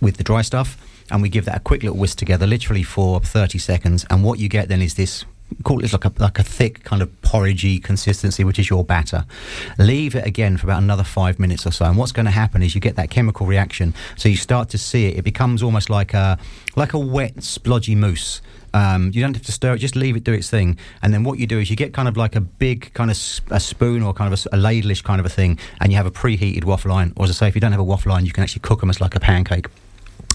with 0.00 0.16
the 0.16 0.24
dry 0.24 0.42
stuff, 0.42 0.76
and 1.10 1.22
we 1.22 1.28
give 1.28 1.44
that 1.44 1.56
a 1.56 1.60
quick 1.60 1.82
little 1.82 1.98
whisk 1.98 2.18
together, 2.18 2.46
literally 2.46 2.82
for 2.82 3.20
30 3.20 3.58
seconds. 3.58 4.04
And 4.10 4.24
what 4.24 4.38
you 4.38 4.48
get 4.48 4.68
then 4.68 4.82
is 4.82 4.94
this. 4.94 5.24
Call 5.62 5.82
it 5.84 5.92
like 5.92 6.04
a 6.04 6.12
like 6.18 6.38
a 6.38 6.42
thick 6.42 6.82
kind 6.84 7.02
of 7.02 7.08
porridgey 7.22 7.82
consistency, 7.82 8.44
which 8.44 8.58
is 8.58 8.68
your 8.68 8.84
batter. 8.84 9.24
Leave 9.78 10.14
it 10.14 10.26
again 10.26 10.56
for 10.56 10.66
about 10.66 10.82
another 10.82 11.04
five 11.04 11.38
minutes 11.38 11.66
or 11.66 11.70
so, 11.70 11.84
and 11.84 11.96
what's 11.96 12.12
going 12.12 12.26
to 12.26 12.32
happen 12.32 12.62
is 12.62 12.74
you 12.74 12.80
get 12.80 12.96
that 12.96 13.10
chemical 13.10 13.46
reaction. 13.46 13.94
So 14.16 14.28
you 14.28 14.36
start 14.36 14.68
to 14.70 14.78
see 14.78 15.06
it; 15.06 15.18
it 15.18 15.22
becomes 15.22 15.62
almost 15.62 15.88
like 15.88 16.14
a 16.14 16.38
like 16.74 16.92
a 16.92 16.98
wet, 16.98 17.36
splodgy 17.36 17.96
mousse. 17.96 18.40
Um, 18.74 19.10
you 19.14 19.22
don't 19.22 19.34
have 19.34 19.46
to 19.46 19.52
stir 19.52 19.74
it; 19.74 19.78
just 19.78 19.96
leave 19.96 20.16
it 20.16 20.24
do 20.24 20.32
its 20.32 20.50
thing. 20.50 20.78
And 21.00 21.14
then 21.14 21.24
what 21.24 21.38
you 21.38 21.46
do 21.46 21.58
is 21.58 21.70
you 21.70 21.76
get 21.76 21.92
kind 21.92 22.08
of 22.08 22.16
like 22.16 22.36
a 22.36 22.40
big 22.40 22.92
kind 22.94 23.10
of 23.10 23.16
s- 23.16 23.40
a 23.50 23.60
spoon 23.60 24.02
or 24.02 24.12
kind 24.12 24.32
of 24.32 24.38
a 24.52 24.56
ladleish 24.56 25.02
kind 25.04 25.20
of 25.20 25.26
a 25.26 25.30
thing, 25.30 25.58
and 25.80 25.90
you 25.92 25.96
have 25.96 26.06
a 26.06 26.10
preheated 26.10 26.64
waffle 26.64 26.92
iron. 26.92 27.12
Or 27.16 27.24
as 27.24 27.30
I 27.30 27.34
say, 27.34 27.48
if 27.48 27.54
you 27.54 27.60
don't 27.60 27.72
have 27.72 27.80
a 27.80 27.84
waffle 27.84 28.12
iron, 28.12 28.26
you 28.26 28.32
can 28.32 28.42
actually 28.42 28.60
cook 28.60 28.80
them 28.80 28.90
as 28.90 29.00
like 29.00 29.14
a 29.14 29.20
pancake. 29.20 29.66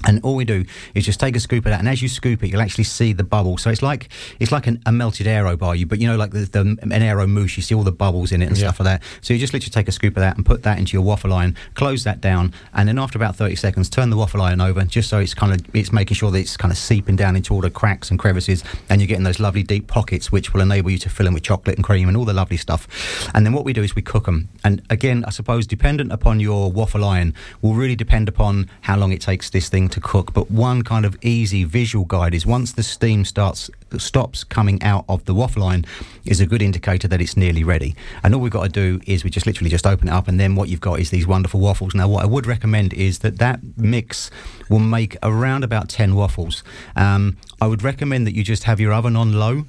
And 0.06 0.20
all 0.24 0.36
we 0.36 0.46
do 0.46 0.66
is 0.96 1.06
just 1.06 1.20
take 1.20 1.36
a 1.36 1.40
scoop 1.40 1.66
of 1.66 1.72
that, 1.72 1.80
and 1.80 1.88
as 1.90 2.02
you 2.02 2.08
scoop 2.10 2.44
it, 2.44 2.50
you'll 2.50 2.62
actually 2.62 2.86
see 2.86 3.14
the 3.14 3.24
bubbles. 3.24 3.62
So 3.62 3.70
it's 3.70 3.82
like 3.82 4.10
it's 4.40 4.52
like 4.52 4.68
an, 4.68 4.82
a 4.86 4.92
melted 4.92 5.28
aero 5.28 5.56
bar, 5.56 5.76
you, 5.76 5.86
but 5.86 6.00
you 6.00 6.08
know, 6.08 6.16
like 6.18 6.32
the, 6.32 6.40
the 6.46 6.62
an 6.82 6.92
aero 6.92 7.28
mousse, 7.28 7.58
you 7.58 7.64
see 7.64 7.76
all 7.76 7.84
the 7.84 7.92
bubbles 7.92 8.32
in 8.32 8.42
it 8.42 8.48
and 8.48 8.58
Yeah. 8.58 8.66
stuff 8.72 8.80
like 8.80 9.00
that. 9.00 9.04
So 9.22 9.34
you 9.34 9.40
just 9.40 9.54
literally 9.54 9.72
take 9.72 9.88
a 9.88 9.92
scoop 9.92 10.18
of 10.18 10.22
that 10.22 10.38
and 10.38 10.46
put 10.46 10.64
that 10.64 10.80
into 10.80 10.94
your 10.94 11.04
waffle 11.04 11.34
iron, 11.34 11.56
close 11.76 12.04
that 12.04 12.20
down, 12.22 12.54
and 12.74 12.88
then 12.90 12.98
after 13.00 13.18
about 13.18 13.36
thirty 13.36 13.56
seconds, 13.56 13.90
turn 13.90 14.10
the 14.10 14.18
waffle 14.18 14.42
iron 14.42 14.62
over, 14.62 14.84
just 14.86 15.10
so 15.10 15.20
it's 15.20 15.34
kind 15.34 15.54
of 15.54 15.76
it's 15.76 15.92
making 15.92 16.16
sure 16.16 16.32
that 16.32 16.40
it's 16.40 16.58
kind 16.58 16.72
of 16.72 16.78
seeping 16.78 17.16
down 17.16 17.36
into 17.36 17.54
all 17.54 17.62
the 17.62 17.70
cracks 17.70 18.10
and 18.10 18.20
crevices, 18.20 18.64
and 18.90 19.02
you're 19.02 19.08
getting 19.08 19.24
those 19.24 19.40
lovely 19.40 19.64
deep 19.64 19.88
pockets, 19.88 20.32
which 20.32 20.54
will 20.54 20.62
enable 20.62 20.90
you 20.90 20.98
to 20.98 21.10
fill 21.10 21.26
them 21.26 21.34
with 21.34 21.44
chocolate 21.44 21.76
and 21.76 21.84
cream 21.84 22.08
and 22.08 22.18
all 22.18 22.26
the 22.26 22.34
lovely 22.34 22.58
stuff. 22.58 22.88
And 23.36 23.46
then 23.46 23.54
what 23.54 23.66
we 23.66 23.74
do 23.74 23.84
is 23.84 23.96
we 23.96 24.02
cook 24.02 24.26
them, 24.26 24.50
and 24.64 24.82
again, 24.90 25.24
I 25.26 25.30
suppose 25.30 25.68
dependent 25.68 26.12
upon 26.12 26.40
your 26.40 26.72
waffle 26.72 27.06
iron 27.06 27.34
will 27.62 27.74
really 27.76 27.96
depend 27.96 28.28
upon 28.28 28.70
how 28.82 28.98
long 28.98 29.12
it 29.12 29.22
takes 29.22 29.50
this 29.50 29.70
thing 29.70 29.90
to 29.92 30.02
cook. 30.02 30.34
But 30.34 30.50
one 30.50 30.84
kind 30.84 31.06
of 31.06 31.18
easy 31.22 31.64
visual 31.64 32.06
guide 32.06 32.34
is 32.34 32.46
once 32.46 32.74
the 32.74 32.84
steam 32.84 33.26
starts 33.26 33.70
stops 33.98 34.44
coming 34.44 34.82
out 34.84 35.04
of 35.10 35.26
the 35.26 35.34
waffle 35.34 35.64
iron 35.64 35.86
is 36.26 36.40
a 36.40 36.46
good 36.46 36.62
indicator 36.62 37.08
that 37.10 37.20
it's 37.20 37.36
nearly 37.36 37.64
ready. 37.64 37.96
And 38.24 38.34
all 38.34 38.42
we've 38.42 38.52
got 38.52 38.64
to 38.64 38.70
do 38.70 39.02
is 39.06 39.24
we 39.24 39.30
just 39.30 39.46
literally 39.46 39.70
just 39.70 39.86
open 39.86 40.08
it 40.08 40.12
up, 40.12 40.28
and 40.28 40.40
then 40.40 40.56
what 40.56 40.70
you've 40.70 40.82
got 40.82 41.00
is 41.00 41.10
these 41.10 41.28
wonderful 41.28 41.60
waffles. 41.60 41.94
Now, 41.94 42.08
what 42.08 42.24
I 42.24 42.28
would 42.28 42.46
recommend 42.46 42.94
is 42.94 43.20
that 43.20 43.38
that 43.40 43.60
mix 43.78 44.32
will 44.70 44.80
make 44.80 45.18
around 45.24 45.64
about 45.64 45.90
ten 45.90 46.16
waffles. 46.16 46.64
Um, 46.96 47.38
I 47.60 47.68
would 47.68 47.84
recommend 47.84 48.26
that 48.28 48.36
you 48.36 48.44
just 48.44 48.64
have 48.64 48.80
your 48.80 48.94
oven 48.94 49.16
on 49.16 49.34
low 49.34 49.66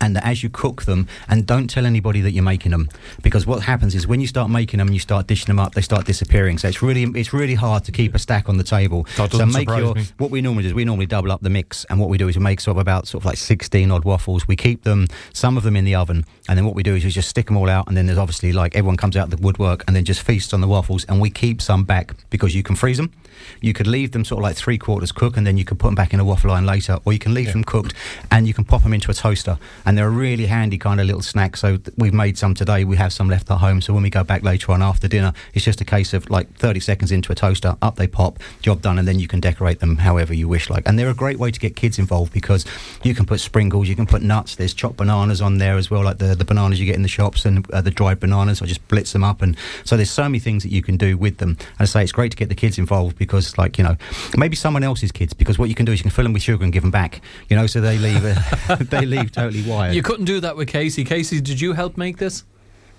and 0.00 0.16
that 0.16 0.24
as 0.24 0.42
you 0.42 0.50
cook 0.50 0.82
them, 0.82 1.08
and 1.28 1.46
don't 1.46 1.68
tell 1.68 1.86
anybody 1.86 2.20
that 2.20 2.32
you're 2.32 2.44
making 2.44 2.72
them, 2.72 2.88
because 3.22 3.46
what 3.46 3.62
happens 3.62 3.94
is 3.94 4.06
when 4.06 4.20
you 4.20 4.26
start 4.26 4.50
making 4.50 4.78
them 4.78 4.88
and 4.88 4.94
you 4.94 5.00
start 5.00 5.26
dishing 5.26 5.46
them 5.46 5.58
up, 5.58 5.74
they 5.74 5.80
start 5.80 6.06
disappearing. 6.06 6.58
So 6.58 6.68
it's 6.68 6.82
really 6.82 7.04
it's 7.18 7.32
really 7.32 7.54
hard 7.54 7.84
to 7.84 7.92
keep 7.92 8.14
a 8.14 8.18
stack 8.18 8.48
on 8.48 8.56
the 8.58 8.64
table. 8.64 9.06
That 9.16 9.32
so 9.32 9.46
make 9.46 9.68
your 9.68 9.94
me. 9.94 10.04
what 10.18 10.30
we 10.30 10.40
normally 10.40 10.62
do 10.64 10.68
is 10.68 10.74
we 10.74 10.84
normally 10.84 11.06
double 11.06 11.32
up 11.32 11.40
the 11.40 11.50
mix, 11.50 11.84
and 11.86 11.98
what 12.00 12.08
we 12.08 12.18
do 12.18 12.28
is 12.28 12.36
we 12.36 12.42
make 12.42 12.60
sort 12.60 12.76
of 12.76 12.80
about 12.80 13.06
sort 13.06 13.22
of 13.22 13.26
like 13.26 13.36
16 13.38 13.90
odd 13.90 14.04
waffles. 14.04 14.46
We 14.46 14.56
keep 14.56 14.84
them 14.84 15.06
some 15.32 15.56
of 15.56 15.62
them 15.62 15.76
in 15.76 15.84
the 15.84 15.94
oven, 15.94 16.24
and 16.48 16.56
then 16.56 16.64
what 16.64 16.74
we 16.74 16.82
do 16.82 16.94
is 16.94 17.04
we 17.04 17.10
just 17.10 17.28
stick 17.28 17.46
them 17.46 17.56
all 17.56 17.68
out, 17.68 17.88
and 17.88 17.96
then 17.96 18.06
there's 18.06 18.18
obviously 18.18 18.52
like 18.52 18.76
everyone 18.76 18.96
comes 18.96 19.16
out 19.16 19.30
the 19.30 19.36
woodwork 19.36 19.84
and 19.86 19.96
then 19.96 20.04
just 20.04 20.22
feasts 20.22 20.52
on 20.52 20.60
the 20.60 20.68
waffles, 20.68 21.04
and 21.06 21.20
we 21.20 21.30
keep 21.30 21.60
some 21.60 21.84
back 21.84 22.12
because 22.30 22.54
you 22.54 22.62
can 22.62 22.76
freeze 22.76 22.96
them. 22.96 23.12
You 23.60 23.72
could 23.72 23.86
leave 23.86 24.12
them 24.12 24.24
sort 24.24 24.40
of 24.40 24.42
like 24.44 24.56
three 24.56 24.78
quarters 24.78 25.12
cooked, 25.12 25.36
and 25.36 25.46
then 25.46 25.56
you 25.58 25.64
could 25.64 25.78
put 25.78 25.88
them 25.88 25.94
back 25.94 26.12
in 26.14 26.20
a 26.20 26.24
waffle 26.24 26.50
iron 26.50 26.66
later, 26.66 26.98
or 27.04 27.12
you 27.12 27.18
can 27.18 27.34
leave 27.34 27.46
Yeah. 27.46 27.52
them 27.52 27.64
cooked, 27.64 27.94
and 28.30 28.46
you 28.46 28.54
can 28.54 28.64
pop 28.64 28.82
them 28.82 28.92
into 28.92 29.10
a 29.10 29.14
toaster, 29.14 29.58
and 29.84 29.96
they're 29.96 30.06
a 30.08 30.10
really 30.10 30.46
handy 30.46 30.78
kind 30.78 31.00
of 31.00 31.06
little 31.06 31.22
snack. 31.22 31.56
So 31.56 31.76
th- 31.76 31.94
we've 31.96 32.14
made 32.14 32.38
some 32.38 32.54
today. 32.54 32.84
We 32.84 32.96
have 32.96 33.12
some 33.12 33.28
left 33.28 33.50
at 33.50 33.58
home, 33.58 33.80
so 33.80 33.92
when 33.94 34.02
we 34.02 34.10
go 34.10 34.24
back 34.24 34.42
later 34.42 34.72
on 34.72 34.82
after 34.82 35.08
dinner, 35.08 35.32
it's 35.54 35.64
just 35.64 35.80
a 35.80 35.84
case 35.84 36.12
of 36.14 36.28
like 36.30 36.52
30 36.58 36.80
seconds 36.80 37.12
into 37.12 37.32
a 37.32 37.34
toaster, 37.34 37.76
up 37.82 37.96
they 37.96 38.06
pop, 38.06 38.38
job 38.62 38.82
done, 38.82 38.98
and 38.98 39.06
then 39.08 39.18
you 39.18 39.28
can 39.28 39.40
decorate 39.40 39.80
them 39.80 39.98
however 39.98 40.34
you 40.34 40.48
wish. 40.48 40.70
Like, 40.70 40.86
and 40.86 40.98
they're 40.98 41.10
a 41.10 41.14
great 41.14 41.38
way 41.38 41.50
to 41.50 41.60
get 41.60 41.76
kids 41.76 41.98
involved 41.98 42.32
because 42.32 42.64
you 43.02 43.14
can 43.14 43.26
put 43.26 43.40
sprinkles, 43.40 43.88
you 43.88 43.96
can 43.96 44.06
put 44.06 44.22
nuts. 44.22 44.56
There's 44.56 44.74
chopped 44.74 44.96
bananas 44.96 45.40
on 45.40 45.58
there 45.58 45.76
as 45.76 45.90
well, 45.90 46.04
like 46.04 46.18
the 46.18 46.34
the 46.34 46.44
bananas 46.44 46.78
you 46.80 46.86
get 46.86 46.96
in 46.96 47.02
the 47.02 47.08
shops 47.08 47.44
and 47.44 47.68
uh, 47.72 47.80
the 47.80 47.90
dried 47.90 48.20
bananas. 48.20 48.62
I 48.62 48.66
just 48.66 48.86
blitz 48.88 49.12
them 49.12 49.24
up, 49.24 49.42
and 49.42 49.56
so 49.84 49.96
there's 49.96 50.10
so 50.10 50.24
many 50.24 50.38
things 50.38 50.62
that 50.62 50.70
you 50.72 50.82
can 50.82 50.96
do 50.96 51.16
with 51.16 51.38
them. 51.38 51.50
And 51.78 51.80
I 51.80 51.84
say 51.86 52.02
it's 52.02 52.12
great 52.12 52.30
to 52.32 52.36
get 52.36 52.48
the 52.48 52.54
kids 52.54 52.78
involved 52.78 53.16
because, 53.18 53.27
like 53.58 53.78
you 53.78 53.84
know, 53.84 53.96
maybe 54.36 54.56
someone 54.56 54.82
else's 54.82 55.12
kids 55.12 55.32
because 55.32 55.58
what 55.58 55.68
you 55.68 55.74
can 55.74 55.86
do 55.86 55.92
is 55.92 56.00
you 56.00 56.04
can 56.04 56.10
fill 56.10 56.24
them 56.24 56.32
with 56.32 56.42
sugar 56.42 56.64
and 56.64 56.72
give 56.72 56.82
them 56.82 56.90
back. 56.90 57.20
You 57.48 57.56
know, 57.56 57.66
so 57.66 57.80
they 57.80 57.98
leave 57.98 58.24
uh, 58.24 58.76
they 58.80 59.06
leave 59.06 59.32
totally 59.32 59.62
wired. 59.62 59.94
You 59.94 60.02
couldn't 60.02 60.26
do 60.26 60.40
that 60.40 60.56
with 60.56 60.68
Casey. 60.68 61.04
Casey, 61.04 61.40
did 61.40 61.60
you 61.60 61.72
help 61.72 61.96
make 61.96 62.18
this? 62.18 62.44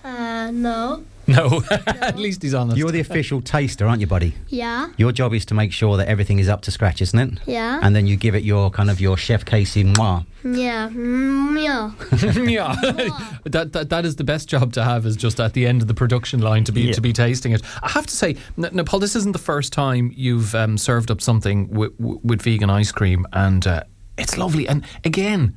Uh, 0.03 0.51
no. 0.51 1.03
No. 1.39 1.62
At 1.86 2.17
least 2.17 2.41
he's 2.41 2.53
honest. 2.53 2.77
You're 2.77 2.91
the 2.91 3.00
official 3.00 3.41
taster, 3.41 3.86
aren't 3.88 4.01
you, 4.01 4.07
buddy? 4.07 4.33
Yeah. 4.48 4.89
Your 4.98 5.12
job 5.12 5.33
is 5.33 5.45
to 5.45 5.53
make 5.53 5.71
sure 5.71 5.95
that 5.98 6.07
everything 6.07 6.39
is 6.39 6.50
up 6.50 6.62
to 6.63 6.71
scratch, 6.71 7.01
isn't 7.01 7.19
it? 7.19 7.39
Yeah. 7.45 7.79
And 7.83 7.95
then 7.95 8.07
you 8.07 8.15
give 8.15 8.33
it 8.36 8.43
your 8.43 8.69
kind 8.71 8.89
of 8.89 9.00
your 9.00 9.15
chef 9.15 9.45
Casey 9.45 9.83
mwah. 9.83 10.25
yeah. 10.43 10.89
Mm, 10.89 11.63
yeah. 11.63 11.91
yeah, 12.50 13.39
that, 13.45 13.74
that 13.74 13.89
that 13.89 14.05
is 14.05 14.15
the 14.15 14.24
best 14.24 14.50
job 14.50 14.74
to 14.74 14.83
have. 14.83 15.05
Is 15.05 15.15
just 15.15 15.39
at 15.39 15.53
the 15.53 15.67
end 15.67 15.81
of 15.81 15.88
the 15.88 15.93
production 15.93 16.39
line 16.41 16.63
to 16.65 16.71
be 16.71 16.81
Yeah. 16.81 16.93
to 16.93 17.01
be 17.01 17.13
tasting 17.13 17.51
it. 17.51 17.62
I 17.83 17.89
have 17.89 18.07
to 18.07 18.15
say, 18.15 18.36
N- 18.57 18.69
now, 18.74 18.83
Paul, 18.83 19.00
this 19.00 19.15
isn't 19.15 19.33
the 19.33 19.39
first 19.39 19.71
time 19.74 20.12
you've 20.15 20.55
um, 20.55 20.77
served 20.77 21.12
up 21.12 21.21
something 21.21 21.67
wi- 21.67 21.93
w- 22.00 22.19
with 22.24 22.41
vegan 22.41 22.69
ice 22.69 22.91
cream, 22.91 23.25
and 23.33 23.65
uh, 23.67 23.83
it's 24.17 24.38
lovely. 24.38 24.67
And 24.67 24.83
again. 25.05 25.55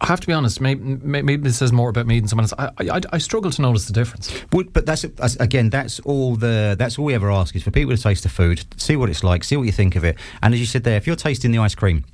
I 0.00 0.06
have 0.06 0.20
to 0.20 0.26
be 0.26 0.32
honest. 0.32 0.60
Maybe, 0.60 0.80
maybe 0.82 1.36
this 1.36 1.58
says 1.58 1.72
more 1.72 1.88
about 1.90 2.06
me 2.06 2.20
than 2.20 2.28
someone 2.28 2.44
else. 2.44 2.54
I, 2.58 2.70
I, 2.96 3.00
I 3.12 3.18
struggle 3.18 3.50
to 3.50 3.62
notice 3.62 3.86
the 3.86 3.92
difference. 3.92 4.32
Would, 4.52 4.72
but 4.72 4.86
that's, 4.86 5.02
that's 5.02 5.36
again, 5.36 5.70
that's 5.70 6.00
all 6.00 6.36
the 6.36 6.76
that's 6.78 6.98
all 6.98 7.04
we 7.04 7.14
ever 7.14 7.30
ask 7.30 7.54
is 7.56 7.62
for 7.62 7.70
people 7.70 7.94
to 7.96 8.02
taste 8.02 8.22
the 8.22 8.28
food, 8.28 8.64
see 8.76 8.96
what 8.96 9.08
it's 9.10 9.24
like, 9.24 9.44
see 9.44 9.56
what 9.56 9.64
you 9.64 9.72
think 9.72 9.96
of 9.96 10.04
it. 10.04 10.16
And 10.42 10.54
as 10.54 10.60
you 10.60 10.66
said 10.66 10.84
there, 10.84 10.96
if 10.96 11.06
you're 11.06 11.16
tasting 11.16 11.50
the 11.52 11.58
ice 11.58 11.74
cream. 11.74 12.04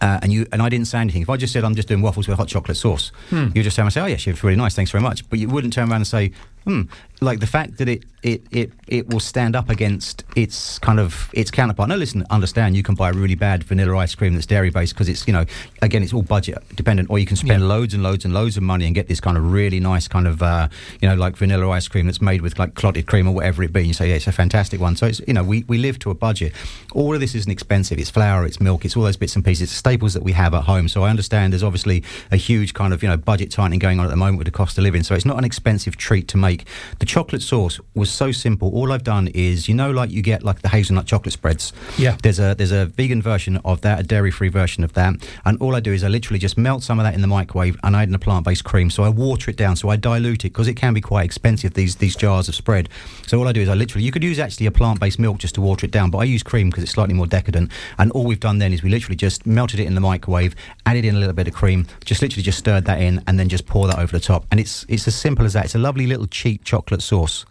Uh, 0.00 0.20
and 0.22 0.32
you 0.32 0.46
and 0.52 0.62
I 0.62 0.68
didn't 0.68 0.86
say 0.86 0.98
anything. 1.00 1.20
If 1.22 1.28
I 1.28 1.36
just 1.36 1.52
said 1.52 1.64
I'm 1.64 1.74
just 1.74 1.88
doing 1.88 2.00
waffles 2.00 2.28
with 2.28 2.38
hot 2.38 2.46
chocolate 2.48 2.76
sauce, 2.76 3.10
Hmm. 3.30 3.48
you 3.54 3.62
just 3.62 3.74
say, 3.74 3.82
I 3.82 3.88
say, 3.88 4.00
oh 4.00 4.06
yeah, 4.06 4.16
it's 4.24 4.44
really 4.44 4.56
nice, 4.56 4.74
thanks 4.74 4.90
very 4.92 5.02
much. 5.02 5.28
But 5.28 5.40
you 5.40 5.48
wouldn't 5.48 5.72
turn 5.72 5.88
around 5.90 5.96
and 6.02 6.06
say, 6.06 6.30
hmm, 6.64 6.82
like 7.20 7.40
the 7.40 7.46
fact 7.46 7.78
that 7.78 7.88
it, 7.88 8.04
it, 8.22 8.42
it, 8.50 8.72
it 8.86 9.08
will 9.10 9.20
stand 9.20 9.54
up 9.56 9.68
against 9.70 10.24
its 10.36 10.78
kind 10.78 10.98
of 11.00 11.30
its 11.34 11.50
counterpart. 11.50 11.88
Now, 11.88 11.96
listen, 11.96 12.24
understand 12.30 12.76
you 12.76 12.82
can 12.82 12.94
buy 12.94 13.10
really 13.10 13.34
bad 13.34 13.62
vanilla 13.64 13.96
ice 13.98 14.14
cream 14.14 14.34
that's 14.34 14.46
dairy 14.46 14.70
based 14.70 14.94
because 14.94 15.08
it's 15.08 15.26
you 15.26 15.32
know 15.32 15.44
again 15.82 16.02
it's 16.02 16.12
all 16.12 16.22
budget 16.22 16.58
dependent, 16.76 17.10
or 17.10 17.18
you 17.18 17.26
can 17.26 17.36
spend 17.36 17.62
Yeah. 17.62 17.68
loads 17.68 17.94
and 17.94 18.02
loads 18.02 18.24
and 18.24 18.32
loads 18.34 18.56
of 18.56 18.62
money 18.62 18.86
and 18.86 18.94
get 18.94 19.08
this 19.08 19.20
kind 19.20 19.36
of 19.36 19.52
really 19.52 19.80
nice 19.80 20.06
kind 20.08 20.26
of 20.26 20.42
uh, 20.42 20.68
you 21.00 21.08
know 21.08 21.14
like 21.14 21.36
vanilla 21.36 21.68
ice 21.70 21.88
cream 21.88 22.06
that's 22.06 22.20
made 22.22 22.40
with 22.42 22.58
like 22.58 22.74
clotted 22.74 23.06
cream 23.06 23.26
or 23.28 23.34
whatever 23.34 23.62
it 23.62 23.72
be. 23.72 23.80
And 23.80 23.88
you 23.88 23.94
say 23.94 24.08
yeah, 24.08 24.16
it's 24.16 24.26
a 24.26 24.32
fantastic 24.32 24.80
one. 24.80 24.96
So 24.96 25.06
it's 25.06 25.20
you 25.26 25.34
know 25.34 25.42
we, 25.44 25.64
we 25.68 25.78
live 25.78 25.98
to 26.00 26.10
a 26.10 26.14
budget. 26.14 26.52
All 26.92 27.14
of 27.14 27.20
this 27.20 27.34
isn't 27.34 27.50
expensive. 27.50 27.98
It's 27.98 28.10
flour, 28.10 28.44
it's 28.46 28.60
milk, 28.60 28.84
it's 28.84 28.96
all 28.96 29.02
those 29.04 29.16
bits 29.16 29.36
and 29.36 29.44
pieces, 29.44 29.62
it's 29.64 29.72
staples 29.72 30.14
that 30.14 30.22
we 30.22 30.32
have 30.32 30.52
at 30.54 30.64
home. 30.64 30.88
So 30.88 31.04
I 31.04 31.10
understand 31.10 31.52
there's 31.52 31.62
obviously 31.62 32.02
a 32.30 32.36
huge 32.36 32.72
kind 32.74 32.92
of 32.94 33.02
you 33.02 33.08
know 33.08 33.16
budget 33.16 33.50
tightening 33.50 33.78
going 33.78 33.98
on 33.98 34.06
at 34.06 34.10
the 34.10 34.16
moment 34.16 34.38
with 34.38 34.46
the 34.46 34.50
cost 34.52 34.76
of 34.78 34.84
living. 34.84 35.02
So 35.02 35.14
it's 35.14 35.26
not 35.26 35.38
an 35.38 35.44
expensive 35.44 35.96
treat 35.96 36.26
to 36.28 36.36
make. 36.36 36.49
The 36.98 37.06
chocolate 37.06 37.42
sauce 37.42 37.80
was 37.94 38.10
so 38.10 38.32
simple. 38.32 38.70
All 38.74 38.92
I've 38.92 39.04
done 39.04 39.28
is 39.28 39.68
you 39.68 39.74
know 39.74 39.90
like 39.90 40.10
you 40.10 40.22
get 40.22 40.42
like 40.42 40.62
the 40.62 40.68
hazelnut 40.68 41.06
chocolate 41.06 41.32
spreads. 41.32 41.72
Yeah. 41.98 42.16
There's 42.22 42.40
a 42.40 42.54
there's 42.54 42.72
a 42.72 42.86
vegan 42.86 43.22
version 43.22 43.58
of 43.64 43.80
that, 43.82 44.00
a 44.00 44.02
dairy 44.02 44.30
free 44.30 44.48
version 44.48 44.84
of 44.84 44.92
that, 44.94 45.14
and 45.44 45.60
all 45.60 45.74
I 45.74 45.80
do 45.80 45.92
is 45.92 46.04
I 46.04 46.08
literally 46.08 46.38
just 46.38 46.58
melt 46.58 46.82
some 46.82 46.98
of 46.98 47.04
that 47.04 47.14
in 47.14 47.20
the 47.20 47.26
microwave 47.26 47.78
and 47.82 47.96
I 47.96 48.02
add 48.02 48.08
in 48.08 48.14
a 48.14 48.18
plant 48.18 48.44
based 48.44 48.64
cream. 48.64 48.90
So 48.90 49.02
I 49.04 49.08
water 49.08 49.50
it 49.50 49.56
down, 49.56 49.76
so 49.76 49.88
I 49.88 49.96
dilute 49.96 50.44
it 50.44 50.52
because 50.52 50.68
it 50.68 50.74
can 50.74 50.94
be 50.94 51.00
quite 51.00 51.24
expensive 51.24 51.74
these 51.74 51.96
these 51.96 52.16
jars 52.16 52.48
of 52.48 52.54
spread. 52.54 52.88
So 53.26 53.38
all 53.38 53.48
I 53.48 53.52
do 53.52 53.60
is 53.60 53.68
I 53.68 53.74
literally 53.74 54.04
you 54.04 54.12
could 54.12 54.24
use 54.24 54.38
actually 54.38 54.66
a 54.66 54.70
plant 54.70 55.00
based 55.00 55.18
milk 55.18 55.38
just 55.38 55.54
to 55.56 55.60
water 55.60 55.86
it 55.86 55.92
down, 55.92 56.10
but 56.10 56.18
I 56.18 56.24
use 56.24 56.42
cream 56.42 56.70
because 56.70 56.82
it's 56.82 56.92
slightly 56.92 57.14
more 57.14 57.26
decadent. 57.26 57.70
And 57.98 58.10
all 58.12 58.24
we've 58.24 58.40
done 58.40 58.58
then 58.58 58.72
is 58.72 58.82
we 58.82 58.90
literally 58.90 59.16
just 59.16 59.46
melted 59.46 59.80
it 59.80 59.86
in 59.86 59.94
the 59.94 60.00
microwave, 60.00 60.54
added 60.86 61.04
in 61.04 61.14
a 61.14 61.18
little 61.18 61.34
bit 61.34 61.48
of 61.48 61.54
cream, 61.54 61.86
just 62.04 62.22
literally 62.22 62.42
just 62.42 62.58
stirred 62.58 62.84
that 62.86 63.00
in, 63.00 63.22
and 63.26 63.38
then 63.38 63.48
just 63.48 63.66
pour 63.66 63.86
that 63.86 63.98
over 63.98 64.12
the 64.12 64.20
top. 64.20 64.46
And 64.50 64.60
it's 64.60 64.84
it's 64.88 65.06
as 65.06 65.14
simple 65.14 65.44
as 65.44 65.52
that. 65.52 65.64
It's 65.64 65.74
a 65.74 65.78
lovely 65.78 66.06
little 66.06 66.26
cheap 66.40 66.64
chocolate 66.64 67.02
sauce. 67.02 67.44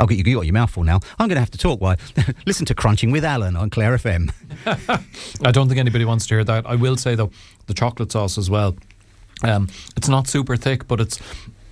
I'll 0.00 0.08
get 0.08 0.18
you, 0.18 0.34
got 0.34 0.44
your 0.44 0.52
mouth 0.52 0.70
full 0.70 0.82
now. 0.82 0.98
I'm 1.20 1.28
going 1.28 1.36
to 1.36 1.40
have 1.40 1.52
to 1.52 1.58
talk. 1.58 1.80
Why? 1.80 1.96
Listen 2.46 2.66
to 2.66 2.74
Crunching 2.74 3.12
with 3.12 3.24
Alan 3.24 3.54
on 3.54 3.70
Clare 3.70 3.96
FM. 3.96 4.32
I 5.46 5.52
don't 5.52 5.68
think 5.68 5.78
anybody 5.78 6.04
wants 6.04 6.26
to 6.26 6.34
hear 6.34 6.42
that. 6.42 6.66
I 6.66 6.74
will 6.74 6.96
say 6.96 7.14
though, 7.14 7.30
the 7.66 7.74
chocolate 7.74 8.10
sauce 8.10 8.36
as 8.36 8.50
well. 8.50 8.74
Um, 9.44 9.68
it's 9.96 10.08
not 10.08 10.26
super 10.26 10.56
thick, 10.56 10.88
but 10.88 11.00
it's 11.00 11.20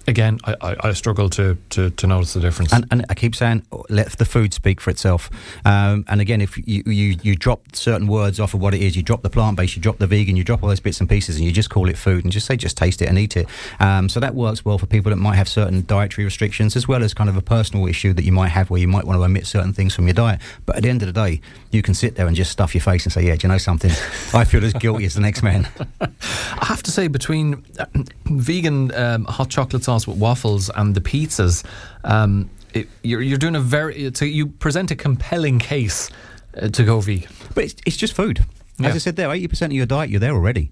again, 0.07 0.39
I, 0.45 0.57
I, 0.61 0.77
I 0.89 0.93
struggle 0.93 1.29
to, 1.31 1.57
to, 1.71 1.91
to 1.91 2.07
notice 2.07 2.35
the 2.35 2.41
difference. 2.41 2.73
And, 2.73 2.87
and 2.91 3.05
I 3.09 3.15
keep 3.15 3.35
saying, 3.35 3.65
let 3.89 4.11
the 4.13 4.25
food 4.25 4.55
speak 4.55 4.81
for 4.81 4.91
itself. 4.91 5.31
Um, 5.65 6.05
and 6.09 6.21
again, 6.21 6.41
if 6.41 6.57
you, 6.59 6.83
you, 6.87 7.17
you 7.23 7.37
drop 7.37 7.75
certain 7.75 8.07
words 8.07 8.41
off 8.41 8.55
of 8.55 8.61
what 8.61 8.75
it 8.75 8.83
is, 8.83 8.97
you 8.97 9.03
drop 9.03 9.23
the 9.23 9.31
plant 9.31 9.57
based, 9.57 9.77
you 9.77 9.83
drop 9.83 9.99
the 9.99 10.07
vegan, 10.07 10.37
you 10.37 10.45
drop 10.45 10.63
all 10.63 10.69
those 10.69 10.81
bits 10.81 11.01
and 11.01 11.09
pieces, 11.09 11.37
and 11.37 11.45
you 11.45 11.53
just 11.53 11.71
call 11.71 11.89
it 11.89 11.97
food 11.97 12.25
and 12.25 12.33
just 12.33 12.47
say, 12.47 12.57
just 12.57 12.77
taste 12.77 13.03
it 13.03 13.09
and 13.09 13.19
eat 13.19 13.37
it. 13.37 13.47
Um, 13.81 14.09
so 14.09 14.21
that 14.21 14.35
works 14.35 14.65
well 14.65 14.79
for 14.79 14.87
people 14.87 15.11
that 15.11 15.17
might 15.17 15.37
have 15.37 15.49
certain 15.49 15.85
dietary 15.87 16.25
restrictions, 16.25 16.77
as 16.77 16.89
well 16.89 17.03
as 17.03 17.15
kind 17.15 17.31
of 17.31 17.37
a 17.37 17.43
personal 17.43 17.87
issue 17.87 18.13
that 18.13 18.25
you 18.25 18.33
might 18.33 18.49
have 18.49 18.71
where 18.71 18.81
you 18.81 18.89
might 18.89 19.05
want 19.05 19.19
to 19.19 19.25
omit 19.25 19.47
certain 19.47 19.73
things 19.73 19.95
from 19.95 20.07
your 20.07 20.15
diet. 20.15 20.41
But 20.67 20.77
at 20.77 20.83
the 20.83 20.89
end 20.89 21.03
of 21.03 21.07
the 21.07 21.13
day, 21.13 21.41
you 21.71 21.83
can 21.83 21.95
sit 21.95 22.17
there 22.17 22.27
and 22.27 22.37
just 22.37 22.51
stuff 22.51 22.75
your 22.75 22.83
face 22.83 23.05
and 23.05 23.13
say, 23.13 23.25
yeah, 23.25 23.37
do 23.37 23.47
you 23.47 23.53
know 23.53 23.59
something? 23.59 23.91
I 24.35 24.45
feel 24.45 24.65
as 24.65 24.73
guilty 24.75 25.05
as 25.05 25.15
the 25.15 25.21
next 25.21 25.43
man. 25.43 25.69
I 26.01 26.67
have 26.67 26.83
to 26.85 26.91
say, 26.91 27.09
between 27.09 27.65
uh, 27.79 27.87
vegan 28.27 28.93
um, 28.95 29.25
hot 29.25 29.49
chocolate 29.51 29.85
sauce 29.93 30.07
with 30.07 30.19
waffles 30.19 30.71
and 30.75 30.95
the 30.95 31.01
pizzas, 31.01 31.65
um, 32.05 32.49
it, 32.75 32.89
you're, 33.03 33.21
you're 33.21 33.39
doing 33.39 33.57
a 33.57 33.61
very. 33.61 34.11
So 34.15 34.25
you 34.25 34.47
present 34.47 34.91
a 34.91 34.97
compelling 34.97 35.59
case 35.59 36.11
uh, 36.57 36.69
to 36.69 36.85
go 36.85 37.01
vegan. 37.01 37.29
But 37.55 37.65
it's, 37.65 37.75
it's 37.87 37.97
just 37.97 38.15
food. 38.15 38.39
As 38.41 38.47
Yeah. 38.79 38.95
I 38.95 38.99
said 38.99 39.17
there, 39.17 39.29
80% 39.29 39.67
of 39.67 39.73
your 39.73 39.87
diet, 39.87 40.09
you're 40.11 40.21
there 40.21 40.33
already. 40.35 40.71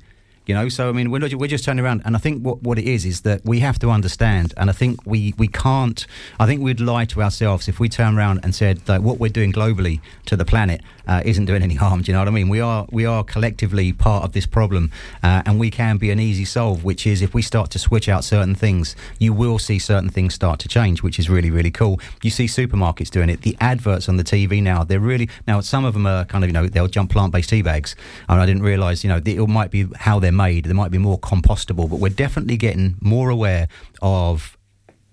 You 0.50 0.54
know, 0.54 0.68
so 0.68 0.88
I 0.88 0.92
mean, 0.92 1.12
we're, 1.12 1.20
we're 1.36 1.46
just 1.46 1.64
turning 1.64 1.84
around, 1.84 2.02
and 2.04 2.16
I 2.16 2.18
think 2.18 2.42
what, 2.42 2.60
what 2.60 2.76
it 2.76 2.84
is 2.84 3.04
is 3.04 3.20
that 3.20 3.40
we 3.44 3.60
have 3.60 3.78
to 3.78 3.90
understand, 3.90 4.52
and 4.56 4.68
I 4.68 4.72
think 4.72 4.98
we, 5.06 5.32
we 5.38 5.46
can't. 5.46 6.04
I 6.40 6.46
think 6.46 6.60
we'd 6.60 6.80
lie 6.80 7.04
to 7.04 7.22
ourselves 7.22 7.68
if 7.68 7.78
we 7.78 7.88
turn 7.88 8.18
around 8.18 8.40
and 8.42 8.52
said 8.52 8.78
that 8.86 9.04
what 9.04 9.20
we're 9.20 9.30
doing 9.30 9.52
globally 9.52 10.00
to 10.26 10.34
the 10.34 10.44
planet 10.44 10.80
uh, 11.06 11.22
isn't 11.24 11.44
doing 11.44 11.62
any 11.62 11.76
harm. 11.76 12.02
Do 12.02 12.10
you 12.10 12.14
know 12.14 12.20
what 12.20 12.26
I 12.26 12.32
mean? 12.32 12.48
We 12.48 12.60
are 12.60 12.84
we 12.90 13.06
are 13.06 13.22
collectively 13.22 13.92
part 13.92 14.24
of 14.24 14.32
this 14.32 14.44
problem, 14.44 14.90
uh, 15.22 15.42
and 15.46 15.60
we 15.60 15.70
can 15.70 15.98
be 15.98 16.10
an 16.10 16.18
easy 16.18 16.44
solve. 16.44 16.82
Which 16.82 17.06
is 17.06 17.22
if 17.22 17.32
we 17.32 17.42
start 17.42 17.70
to 17.70 17.78
switch 17.78 18.08
out 18.08 18.24
certain 18.24 18.56
things, 18.56 18.96
you 19.20 19.32
will 19.32 19.60
see 19.60 19.78
certain 19.78 20.10
things 20.10 20.34
start 20.34 20.58
to 20.60 20.68
change, 20.68 21.00
which 21.04 21.20
is 21.20 21.30
really 21.30 21.52
really 21.52 21.70
cool. 21.70 22.00
You 22.22 22.30
see 22.30 22.46
supermarkets 22.46 23.10
doing 23.10 23.28
it. 23.28 23.42
The 23.42 23.56
adverts 23.60 24.08
on 24.08 24.16
the 24.16 24.24
TV 24.24 24.60
now, 24.60 24.82
they're 24.82 24.98
really 24.98 25.28
now 25.46 25.60
some 25.60 25.84
of 25.84 25.94
them 25.94 26.08
are 26.08 26.24
kind 26.24 26.42
of 26.42 26.48
you 26.48 26.54
know 26.54 26.66
they'll 26.66 26.88
jump 26.88 27.12
plant 27.12 27.32
based 27.32 27.50
tea 27.50 27.62
bags, 27.62 27.94
and 28.28 28.40
I 28.40 28.46
didn't 28.46 28.62
realise 28.62 29.04
you 29.04 29.10
know 29.10 29.20
it 29.24 29.48
might 29.48 29.70
be 29.70 29.86
how 29.94 30.18
they're 30.18 30.32
made. 30.42 30.64
They 30.64 30.72
might 30.72 30.90
be 30.90 30.98
more 30.98 31.18
compostable, 31.18 31.88
but 31.88 31.96
we're 31.96 32.08
definitely 32.26 32.56
getting 32.56 32.96
more 33.00 33.28
aware 33.30 33.68
of 34.00 34.56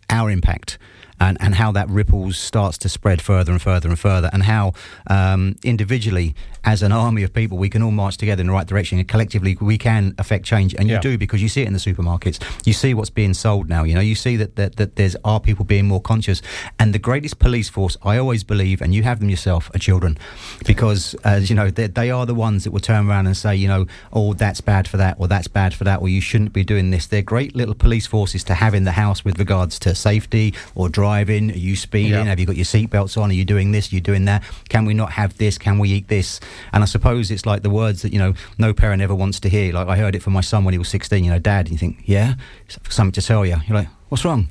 our 0.10 0.30
impact 0.30 0.78
and, 1.20 1.38
and 1.40 1.56
how 1.56 1.72
that 1.72 1.90
ripples 1.90 2.38
starts 2.38 2.78
to 2.80 2.90
spread 2.90 3.22
further 3.22 3.52
and 3.52 3.62
further 3.62 3.90
and 3.90 4.00
further, 4.00 4.30
and 4.34 4.44
how 4.44 4.74
um, 5.08 5.56
individually, 5.64 6.36
as 6.64 6.84
an 6.84 6.92
army 6.92 7.24
of 7.24 7.34
people, 7.34 7.58
we 7.58 7.70
can 7.70 7.82
all 7.82 7.92
march 7.92 8.18
together 8.18 8.42
in 8.42 8.48
the 8.48 8.54
right 8.54 8.68
direction, 8.68 9.00
and 9.00 9.08
collectively 9.08 9.58
we 9.62 9.78
can 9.78 10.14
affect 10.18 10.46
change. 10.46 10.74
And 10.76 10.88
Yeah. 10.88 10.96
you 10.96 11.02
do 11.02 11.18
because 11.18 11.42
you 11.42 11.50
see 11.50 11.62
it 11.62 11.68
in 11.68 11.74
the 11.74 11.80
supermarkets. 11.80 12.40
You 12.66 12.74
see 12.74 12.94
what's 12.94 13.10
being 13.10 13.34
sold 13.34 13.70
now. 13.70 13.84
You 13.84 13.96
know, 13.96 14.02
you 14.02 14.16
see 14.16 14.36
that, 14.38 14.56
that, 14.58 14.76
that 14.76 14.96
there's 14.96 15.16
are 15.24 15.40
people 15.40 15.66
being 15.66 15.88
more 15.88 16.02
conscious. 16.02 16.42
And 16.78 16.94
the 16.94 17.00
greatest 17.00 17.40
police 17.40 17.70
force, 17.70 17.98
I 18.04 18.18
always 18.18 18.44
believe, 18.44 18.82
and 18.82 18.94
you 18.94 19.04
have 19.04 19.20
them 19.20 19.30
yourself, 19.30 19.72
are 19.74 19.80
children, 19.80 20.18
because 20.66 21.16
as 21.24 21.50
you 21.50 21.56
know, 21.56 21.70
they, 21.72 21.88
they 21.88 22.12
are 22.12 22.26
the 22.26 22.36
ones 22.36 22.64
that 22.64 22.72
will 22.72 22.80
turn 22.80 23.10
around 23.10 23.28
and 23.28 23.36
say, 23.36 23.56
you 23.56 23.68
know, 23.68 23.86
oh, 24.14 24.34
that's 24.34 24.62
bad 24.62 24.88
for 24.88 24.98
that, 24.98 25.16
or 25.20 25.28
that's 25.28 25.48
bad 25.48 25.74
for 25.74 25.84
that, 25.86 26.02
or 26.02 26.10
you 26.10 26.22
shouldn't 26.22 26.54
be 26.54 26.64
doing 26.64 26.92
this. 26.92 27.08
They're 27.08 27.22
great 27.22 27.56
little 27.56 27.76
police 27.76 28.06
forces 28.06 28.44
to 28.46 28.54
have 28.54 28.74
in 28.74 28.84
the 28.84 28.92
house 28.92 29.24
with 29.26 29.40
regards 29.40 29.80
to 29.80 29.96
safety 29.96 30.54
or 30.76 30.90
driving. 30.90 31.07
Are 31.08 31.58
you 31.58 31.76
speeding? 31.76 32.12
Yeah. 32.12 32.24
Have 32.26 32.40
you 32.40 32.46
got 32.46 32.56
your 32.56 32.66
seatbelts 32.66 33.22
on? 33.22 33.30
Are 33.30 33.34
you 33.34 33.46
doing 33.46 33.72
this? 33.72 33.92
Are 33.92 33.96
you 33.96 34.02
doing 34.02 34.26
that? 34.26 34.44
Can 34.70 34.86
we 34.86 34.94
not 34.94 35.12
have 35.14 35.38
this? 35.38 35.58
Can 35.58 35.80
we 35.80 35.90
eat 35.90 36.08
this? 36.08 36.40
And 36.74 36.84
I 36.84 36.86
suppose 36.86 37.32
it's 37.32 37.46
like 37.46 37.64
the 37.64 37.70
words 37.70 38.02
that 38.02 38.14
you 38.14 38.20
know 38.20 38.34
no 38.58 38.74
parent 38.74 39.02
ever 39.02 39.16
wants 39.16 39.40
to 39.42 39.50
hear. 39.50 39.74
Like 39.74 39.88
I 39.88 39.98
heard 39.98 40.16
it 40.16 40.22
from 40.24 40.34
my 40.34 40.42
son 40.42 40.64
when 40.64 40.74
he 40.74 40.78
was 40.78 40.90
16. 40.90 41.24
You 41.24 41.32
know, 41.32 41.40
Dad. 41.40 41.68
And 41.68 41.72
you 41.72 41.78
think, 41.78 42.04
yeah, 42.06 42.36
something 42.90 43.12
to 43.14 43.22
tell 43.22 43.46
you. 43.46 43.58
You're 43.68 43.78
like, 43.78 43.90
what's 44.10 44.24
wrong? 44.26 44.50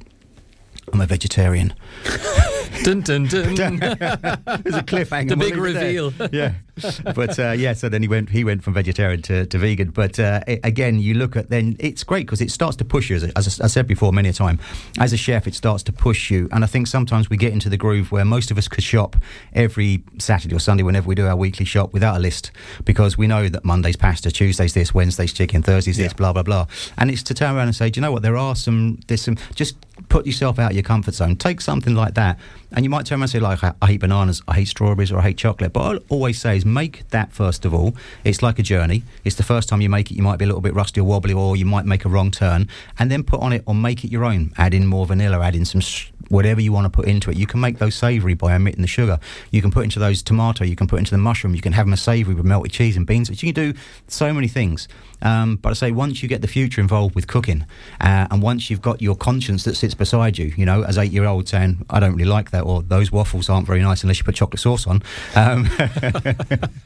I'm 0.93 1.01
a 1.01 1.07
vegetarian. 1.07 1.75
Dun, 2.83 3.01
dun, 3.01 3.25
dun. 3.27 3.55
There's 3.77 4.77
a 4.77 4.83
cliffhanger. 4.83 5.31
The 5.31 5.37
big 5.37 5.55
it 5.55 5.57
there. 5.57 5.63
reveal. 5.63 6.13
yeah, 6.33 6.55
but 7.15 7.39
uh, 7.39 7.53
yeah. 7.53 7.73
So 7.73 7.89
then 7.89 8.03
he 8.03 8.09
went. 8.09 8.29
He 8.31 8.45
went 8.45 8.63
from 8.63 8.75
vegetarian 8.75 9.23
to, 9.23 9.47
to 9.47 9.59
vegan. 9.59 9.91
But 9.91 10.19
uh, 10.21 10.41
again, 10.47 10.99
you 10.99 11.15
look 11.15 11.37
at 11.37 11.49
then 11.49 11.77
it's 11.79 12.05
great 12.05 12.27
because 12.27 12.41
it 12.41 12.51
starts 12.51 12.77
to 12.77 12.85
push 12.85 13.09
you. 13.09 13.17
As, 13.17 13.25
I- 13.25 13.33
as 13.37 13.61
I 13.61 13.67
said 13.69 13.87
before 13.87 14.13
many 14.13 14.29
a 14.29 14.33
time, 14.33 14.59
as 14.99 15.13
a 15.13 15.17
chef, 15.17 15.47
it 15.47 15.55
starts 15.55 15.83
to 15.85 15.93
push 15.93 16.31
you. 16.31 16.49
And 16.53 16.65
I 16.65 16.67
think 16.67 16.87
sometimes 16.87 17.31
we 17.31 17.37
get 17.37 17.53
into 17.53 17.69
the 17.69 17.77
groove 17.77 18.13
where 18.13 18.25
most 18.25 18.51
of 18.51 18.59
us 18.59 18.69
could 18.69 18.85
shop 18.85 19.17
every 19.55 20.03
Saturday 20.19 20.55
or 20.55 20.59
Sunday 20.59 20.83
whenever 20.83 21.09
we 21.09 21.15
do 21.15 21.27
our 21.27 21.37
weekly 21.37 21.65
shop 21.65 21.93
without 21.93 22.17
a 22.17 22.19
list 22.21 22.51
because 22.85 23.17
we 23.17 23.27
know 23.27 23.49
that 23.49 23.65
Monday's 23.65 23.97
pasta, 23.97 24.31
Tuesday's 24.31 24.75
this, 24.75 24.93
Wednesday's 24.95 25.33
chicken, 25.33 25.63
Thursday's 25.63 25.97
this, 25.97 26.13
blah 26.13 26.33
blah 26.33 26.43
blah. 26.43 26.67
And 26.99 27.11
it's 27.11 27.23
to 27.25 27.35
turn 27.35 27.57
around 27.57 27.69
and 27.69 27.77
say, 27.77 27.89
do 27.91 27.99
you 27.99 28.03
know 28.03 28.13
what? 28.13 28.23
There 28.23 28.37
are 28.37 28.55
some. 28.55 28.99
There's 29.07 29.23
some. 29.23 29.37
Just 29.55 29.77
put 30.09 30.27
yourself 30.27 30.59
out 30.59 30.71
of 30.71 30.77
your 30.77 30.83
comfort 30.83 31.15
zone. 31.15 31.37
Take 31.37 31.61
something 31.61 31.95
like 31.95 32.15
that, 32.15 32.39
and 32.73 32.85
you 32.85 32.91
might 32.91 33.07
turn 33.07 33.17
around 33.19 33.23
and 33.25 33.31
say, 33.31 33.41
like, 33.41 33.63
I, 33.65 33.75
I 33.83 33.87
hate 33.89 34.01
bananas, 34.01 34.43
I 34.49 34.55
hate 34.55 34.69
strawberries, 34.69 35.11
or 35.13 35.19
I 35.19 35.23
hate 35.23 35.37
chocolate. 35.39 35.73
But 35.73 35.81
I'll 35.81 35.99
always 36.09 36.41
say 36.41 36.57
is 36.57 36.65
make 36.65 37.09
that 37.11 37.33
first 37.33 37.65
of 37.65 37.75
all. 37.75 37.95
It's 38.25 38.43
like 38.43 38.59
a 38.59 38.63
journey. 38.63 39.03
It's 39.25 39.37
the 39.37 39.43
first 39.43 39.69
time 39.69 39.81
you 39.81 39.89
make 39.91 40.11
it, 40.11 40.15
you 40.17 40.23
might 40.23 40.39
be 40.39 40.45
a 40.45 40.49
little 40.49 40.61
bit 40.61 40.75
rusty 40.75 41.01
or 41.01 41.05
wobbly, 41.05 41.33
or 41.35 41.57
you 41.57 41.65
might 41.67 41.87
make 41.87 42.05
a 42.05 42.09
wrong 42.09 42.31
turn, 42.31 42.69
and 42.99 43.11
then 43.11 43.23
put 43.23 43.41
on 43.41 43.53
it 43.53 43.63
or 43.67 43.75
make 43.75 44.05
it 44.05 44.11
your 44.11 44.25
own. 44.25 44.53
Add 44.59 44.75
in 44.75 44.87
more 44.87 45.07
vanilla, 45.07 45.41
add 45.41 45.55
in 45.57 45.65
some. 45.65 45.81
s- 45.81 46.11
Whatever 46.29 46.61
you 46.61 46.73
want 46.73 46.87
to 46.87 46.91
put 46.91 47.07
into 47.07 47.31
it, 47.31 47.37
you 47.37 47.47
can 47.47 47.61
make 47.61 47.79
those 47.79 47.95
savoury 47.95 48.35
by 48.35 48.53
omitting 48.53 48.81
the 48.83 48.89
sugar. 48.89 49.21
You 49.53 49.63
can 49.63 49.71
put 49.71 49.85
into 49.85 50.01
those 50.01 50.25
tomato, 50.25 50.65
you 50.65 50.75
can 50.75 50.89
put 50.89 50.99
into 50.99 51.13
the 51.13 51.19
mushroom, 51.19 51.55
you 51.55 51.61
can 51.61 51.73
have 51.73 51.87
them 51.87 51.93
as 51.93 52.03
savoury 52.03 52.35
with 52.35 52.45
melted 52.45 52.73
cheese 52.73 52.97
and 52.97 53.07
beans. 53.07 53.31
You 53.31 53.53
can 53.53 53.73
do 53.73 53.79
so 54.09 54.35
many 54.35 54.49
things. 54.49 54.89
Um, 55.23 55.57
but 55.57 55.71
I 55.71 55.73
say 55.73 55.91
once 55.93 56.23
you 56.23 56.29
get 56.29 56.43
the 56.43 56.49
future 56.49 56.81
involved 56.81 57.15
with 57.15 57.27
cooking, 57.27 57.65
uh, 58.01 58.27
and 58.31 58.43
once 58.43 58.71
you've 58.71 58.83
got 58.83 59.01
your 59.03 59.17
conscience 59.17 59.65
that 59.65 59.75
sits 59.77 59.95
beside 59.95 60.39
you, 60.39 60.53
you 60.57 60.67
know, 60.67 60.83
as 60.83 60.99
eight 60.99 61.13
year 61.13 61.25
old 61.25 61.49
saying, 61.49 61.85
I 61.91 62.01
don't 62.01 62.13
really 62.13 62.29
like 62.29 62.51
that, 62.51 62.63
or 62.65 62.83
those 62.83 63.11
waffles 63.11 63.49
aren't 63.49 63.67
very 63.67 63.81
nice 63.83 64.03
unless 64.03 64.19
you 64.19 64.25
put 64.25 64.35
chocolate 64.35 64.61
sauce 64.61 64.87
on. 64.87 65.03
Um, 65.35 65.69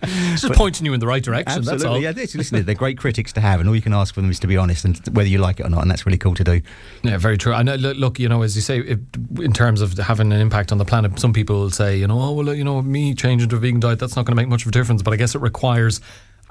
It's 0.02 0.42
just 0.42 0.54
pointing 0.54 0.87
you 0.87 0.92
in 0.94 1.00
the 1.00 1.06
right 1.06 1.22
direction. 1.22 1.62
That's 1.62 1.68
all. 1.68 1.75
absolutely, 1.75 2.02
yeah. 2.04 2.12
this- 2.12 2.34
Listen, 2.34 2.64
they're 2.64 2.75
great 2.75 2.99
critics 2.99 3.32
to 3.34 3.40
have, 3.40 3.60
and 3.60 3.68
all 3.68 3.75
you 3.75 3.82
can 3.82 3.92
ask 3.92 4.14
for 4.14 4.20
them 4.20 4.30
is 4.30 4.38
to 4.40 4.46
be 4.46 4.56
honest 4.56 4.84
and 4.84 4.96
whether 5.12 5.28
you 5.28 5.38
like 5.38 5.60
it 5.60 5.66
or 5.66 5.70
not, 5.70 5.82
and 5.82 5.90
that's 5.90 6.06
really 6.06 6.18
cool 6.18 6.34
to 6.34 6.44
do. 6.44 6.60
Yeah, 7.02 7.18
very 7.18 7.37
true. 7.38 7.52
I 7.52 7.62
know. 7.62 7.75
look- 7.76 8.18
you 8.18 8.28
know, 8.28 8.42
as 8.42 8.54
you 8.56 8.62
say, 8.62 8.78
if, 8.80 8.99
in 9.38 9.52
terms 9.52 9.80
of 9.80 9.96
having 9.99 10.32
an 10.32 10.40
impact 10.40 10.72
on 10.72 10.78
the 10.78 10.84
planet, 10.84 11.18
some 11.18 11.32
people 11.32 11.56
will 11.60 11.70
say, 11.70 11.96
you 11.96 12.06
know, 12.06 12.20
oh 12.20 12.32
well, 12.32 12.54
you 12.54 12.64
know, 12.64 12.80
me 12.82 13.14
changing 13.14 13.49
to 13.49 13.56
a 13.56 13.58
vegan 13.58 13.80
diet, 13.80 13.99
that's 13.99 14.16
not 14.16 14.25
going 14.26 14.32
to 14.32 14.37
make 14.42 14.49
much 14.49 14.62
of 14.62 14.68
a 14.68 14.72
difference. 14.72 15.02
But 15.02 15.12
I 15.14 15.16
guess 15.16 15.34
it 15.34 15.40
requires 15.40 16.00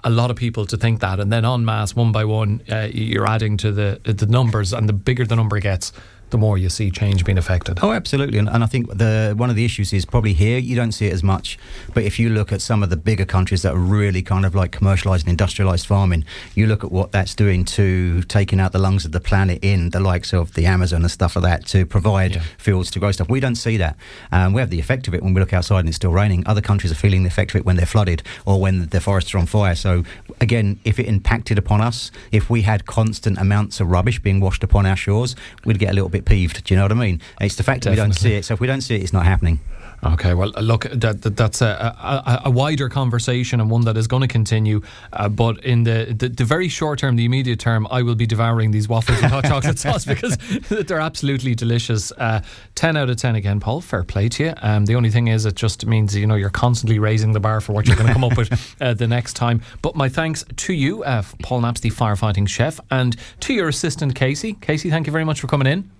a 0.03 0.09
lot 0.09 0.31
of 0.31 0.37
people 0.37 0.65
to 0.65 0.77
think 0.77 1.01
that, 1.01 1.19
and 1.19 1.31
then 1.31 1.45
en 1.45 1.65
masse, 1.65 1.95
one 1.95 2.11
by 2.11 2.25
one, 2.25 2.61
uh, 2.71 2.87
you're 2.91 3.27
adding 3.27 3.57
to 3.57 3.71
the 3.71 3.99
the 4.03 4.25
numbers, 4.25 4.73
and 4.73 4.87
the 4.87 4.93
bigger 4.93 5.25
the 5.25 5.35
number 5.35 5.59
gets, 5.59 5.91
the 6.31 6.37
more 6.37 6.57
you 6.57 6.69
see 6.69 6.91
change 6.91 7.25
being 7.25 7.37
affected. 7.37 7.79
Oh, 7.81 7.91
absolutely, 7.91 8.37
and, 8.37 8.49
and 8.49 8.63
I 8.63 8.67
think 8.67 8.89
the 8.97 9.33
one 9.37 9.49
of 9.49 9.55
the 9.55 9.65
issues 9.65 9.93
is 9.93 10.05
probably 10.05 10.33
here 10.33 10.57
you 10.59 10.75
don't 10.75 10.91
see 10.91 11.07
it 11.07 11.13
as 11.13 11.23
much, 11.23 11.57
but 11.93 12.03
if 12.03 12.19
you 12.19 12.29
look 12.29 12.51
at 12.51 12.61
some 12.61 12.83
of 12.83 12.89
the 12.89 12.97
bigger 12.97 13.25
countries 13.25 13.61
that 13.63 13.73
are 13.73 13.77
really 13.79 14.21
kind 14.21 14.45
of 14.45 14.53
like 14.55 14.71
commercialised 14.71 15.27
and 15.27 15.37
industrialised 15.37 15.85
farming, 15.85 16.25
you 16.55 16.67
look 16.67 16.83
at 16.83 16.91
what 16.91 17.11
that's 17.11 17.35
doing 17.35 17.65
to 17.65 18.21
taking 18.23 18.59
out 18.59 18.71
the 18.71 18.79
lungs 18.79 19.05
of 19.05 19.11
the 19.11 19.19
planet 19.19 19.59
in 19.63 19.89
the 19.91 19.99
likes 19.99 20.33
of 20.33 20.53
the 20.53 20.65
Amazon 20.65 21.01
and 21.01 21.11
stuff 21.11 21.35
like 21.35 21.43
that 21.43 21.65
to 21.67 21.85
provide 21.85 22.35
Yeah. 22.35 22.41
fields 22.57 22.91
to 22.91 22.99
grow 22.99 23.11
stuff. 23.11 23.29
We 23.29 23.39
don't 23.39 23.55
see 23.55 23.77
that. 23.77 23.95
Um, 24.31 24.53
we 24.53 24.61
have 24.61 24.69
the 24.69 24.79
effect 24.79 25.07
of 25.07 25.13
it 25.13 25.23
when 25.23 25.33
we 25.33 25.39
look 25.39 25.53
outside 25.53 25.79
and 25.79 25.87
it's 25.87 25.95
still 25.95 26.11
raining. 26.11 26.45
Other 26.45 26.61
countries 26.61 26.91
are 26.91 26.95
feeling 26.95 27.23
the 27.23 27.27
effect 27.29 27.51
of 27.51 27.57
it 27.57 27.65
when 27.65 27.75
they're 27.75 27.85
flooded 27.85 28.23
or 28.45 28.59
when 28.59 28.87
the 28.87 28.99
forests 29.01 29.33
are 29.33 29.37
on 29.37 29.45
fire. 29.45 29.75
So 29.75 30.03
again, 30.41 30.79
if 30.83 30.99
it 30.99 31.05
impacted 31.05 31.57
upon 31.57 31.81
us, 31.81 32.11
if 32.31 32.49
we 32.49 32.61
had 32.61 32.85
constant 32.85 33.37
amounts 33.37 33.79
of 33.79 33.89
rubbish 33.89 34.19
being 34.19 34.39
washed 34.39 34.63
upon 34.63 34.85
our 34.85 34.95
shores, 34.95 35.35
we'd 35.65 35.79
get 35.79 35.91
a 35.91 35.93
little 35.93 36.09
bit 36.09 36.25
peeved. 36.25 36.63
Do 36.63 36.73
you 36.73 36.77
know 36.77 36.83
what 36.85 36.91
I 36.91 36.95
mean? 36.95 37.21
It's 37.41 37.55
the 37.55 37.63
fact 37.63 37.83
that 37.83 37.91
we 37.91 37.95
don't 37.95 38.13
see 38.13 38.33
it. 38.35 38.45
So 38.45 38.53
if 38.53 38.59
we 38.59 38.67
don't 38.67 38.81
see 38.81 38.95
it, 38.95 39.03
it's 39.03 39.13
not 39.13 39.25
happening. 39.25 39.59
Okay, 40.03 40.33
well, 40.33 40.51
uh, 40.55 40.61
look, 40.61 40.83
that, 40.91 41.21
that 41.23 41.35
that's 41.35 41.61
a, 41.61 41.65
a, 41.65 42.41
a 42.45 42.51
wider 42.51 42.87
conversation 42.87 43.59
and 43.59 43.69
one 43.69 43.81
that 43.81 43.97
is 43.97 44.07
going 44.07 44.21
to 44.21 44.27
continue. 44.27 44.81
Uh, 45.11 45.27
but 45.27 45.63
in 45.63 45.83
the, 45.83 46.15
the 46.17 46.29
the 46.29 46.45
very 46.45 46.69
short 46.69 46.99
term, 46.99 47.15
the 47.17 47.25
immediate 47.25 47.59
term, 47.59 47.87
I 47.91 48.01
will 48.01 48.15
be 48.15 48.25
devouring 48.25 48.71
these 48.71 48.87
waffles 48.87 49.21
with 49.21 49.31
hot 49.31 49.43
chocolate 49.45 49.77
sauce 49.77 50.05
because 50.05 50.37
they're 50.69 50.99
absolutely 50.99 51.53
delicious. 51.53 52.11
Uh, 52.13 52.41
ten 52.75 52.95
out 52.95 53.09
of 53.09 53.17
ten 53.17 53.35
again, 53.35 53.59
Paul. 53.59 53.81
Fair 53.81 54.03
play 54.03 54.29
to 54.29 54.43
you. 54.45 54.53
Um, 54.61 54.85
the 54.85 54.95
only 54.95 55.09
thing 55.09 55.27
is, 55.27 55.45
it 55.45 55.55
just 55.55 55.85
means 55.85 56.15
you 56.15 56.27
know 56.27 56.35
you're 56.35 56.49
constantly 56.49 56.99
raising 56.99 57.33
the 57.33 57.39
bar 57.39 57.59
for 57.59 57.73
what 57.73 57.85
you're 57.87 57.97
going 57.97 58.07
to 58.07 58.13
come 58.13 58.23
up 58.23 58.37
with 58.37 58.75
uh, 58.81 58.93
the 58.93 59.07
next 59.07 59.33
time. 59.33 59.61
But 59.81 59.95
my 59.95 60.07
thanks 60.07 60.45
to 60.55 60.73
you, 60.73 61.03
uh, 61.03 61.23
Paul 61.43 61.61
Naps, 61.61 61.81
the 61.81 61.89
firefighting 61.89 62.47
chef, 62.47 62.79
and 62.89 63.17
to 63.41 63.53
your 63.53 63.67
assistant 63.67 64.15
Casey. 64.15 64.53
Casey, 64.53 64.89
thank 64.89 65.07
you 65.07 65.11
very 65.11 65.25
much 65.25 65.41
for 65.41 65.47
coming 65.47 65.67
in. 65.67 65.98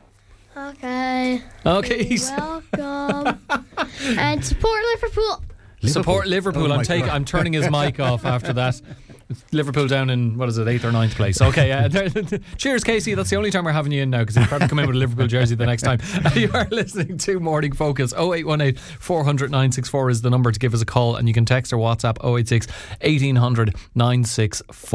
Okay. 0.69 1.41
Okay, 1.65 2.03
You're 2.03 2.37
welcome. 2.37 3.39
and 4.19 4.45
support 4.45 4.81
Liverpool. 4.93 5.43
Support 5.83 6.27
Liverpool. 6.27 6.71
Oh 6.71 6.75
I'm 6.75 6.83
taking. 6.83 7.09
I'm 7.09 7.25
turning 7.25 7.53
his 7.53 7.69
mic 7.71 7.99
off 8.09 8.25
after 8.25 8.53
that. 8.53 8.81
Liverpool 9.51 9.87
down 9.87 10.09
in 10.09 10.37
what 10.37 10.49
is 10.49 10.57
it, 10.57 10.67
eighth 10.67 10.83
or 10.83 10.91
ninth 10.91 11.15
place? 11.15 11.39
Okay, 11.39 11.71
uh, 11.71 11.87
cheers, 12.57 12.83
Casey. 12.83 13.13
That's 13.13 13.29
the 13.29 13.35
only 13.35 13.51
time 13.51 13.63
we're 13.63 13.71
having 13.71 13.91
you 13.91 14.01
in 14.01 14.09
now 14.09 14.19
because 14.19 14.35
he'll 14.35 14.47
probably 14.47 14.67
come 14.67 14.79
in 14.79 14.87
with 14.87 14.95
a 14.95 14.99
Liverpool 14.99 15.27
jersey 15.27 15.53
the 15.53 15.67
next 15.67 15.83
time. 15.83 15.99
you 16.33 16.49
are 16.53 16.67
listening 16.71 17.17
to 17.19 17.39
Morning 17.39 17.71
Focus. 17.71 18.11
0818 18.13 18.75
400 18.99 19.51
964 19.51 20.09
is 20.09 20.21
the 20.21 20.31
number 20.31 20.51
to 20.51 20.59
give 20.59 20.73
us 20.73 20.81
a 20.81 20.85
call, 20.85 21.15
and 21.15 21.27
you 21.27 21.33
can 21.33 21.45
text 21.45 21.71
or 21.71 21.77
WhatsApp 21.77 22.17
086 22.23 22.67
1800 23.01 23.75
964. 23.95 24.87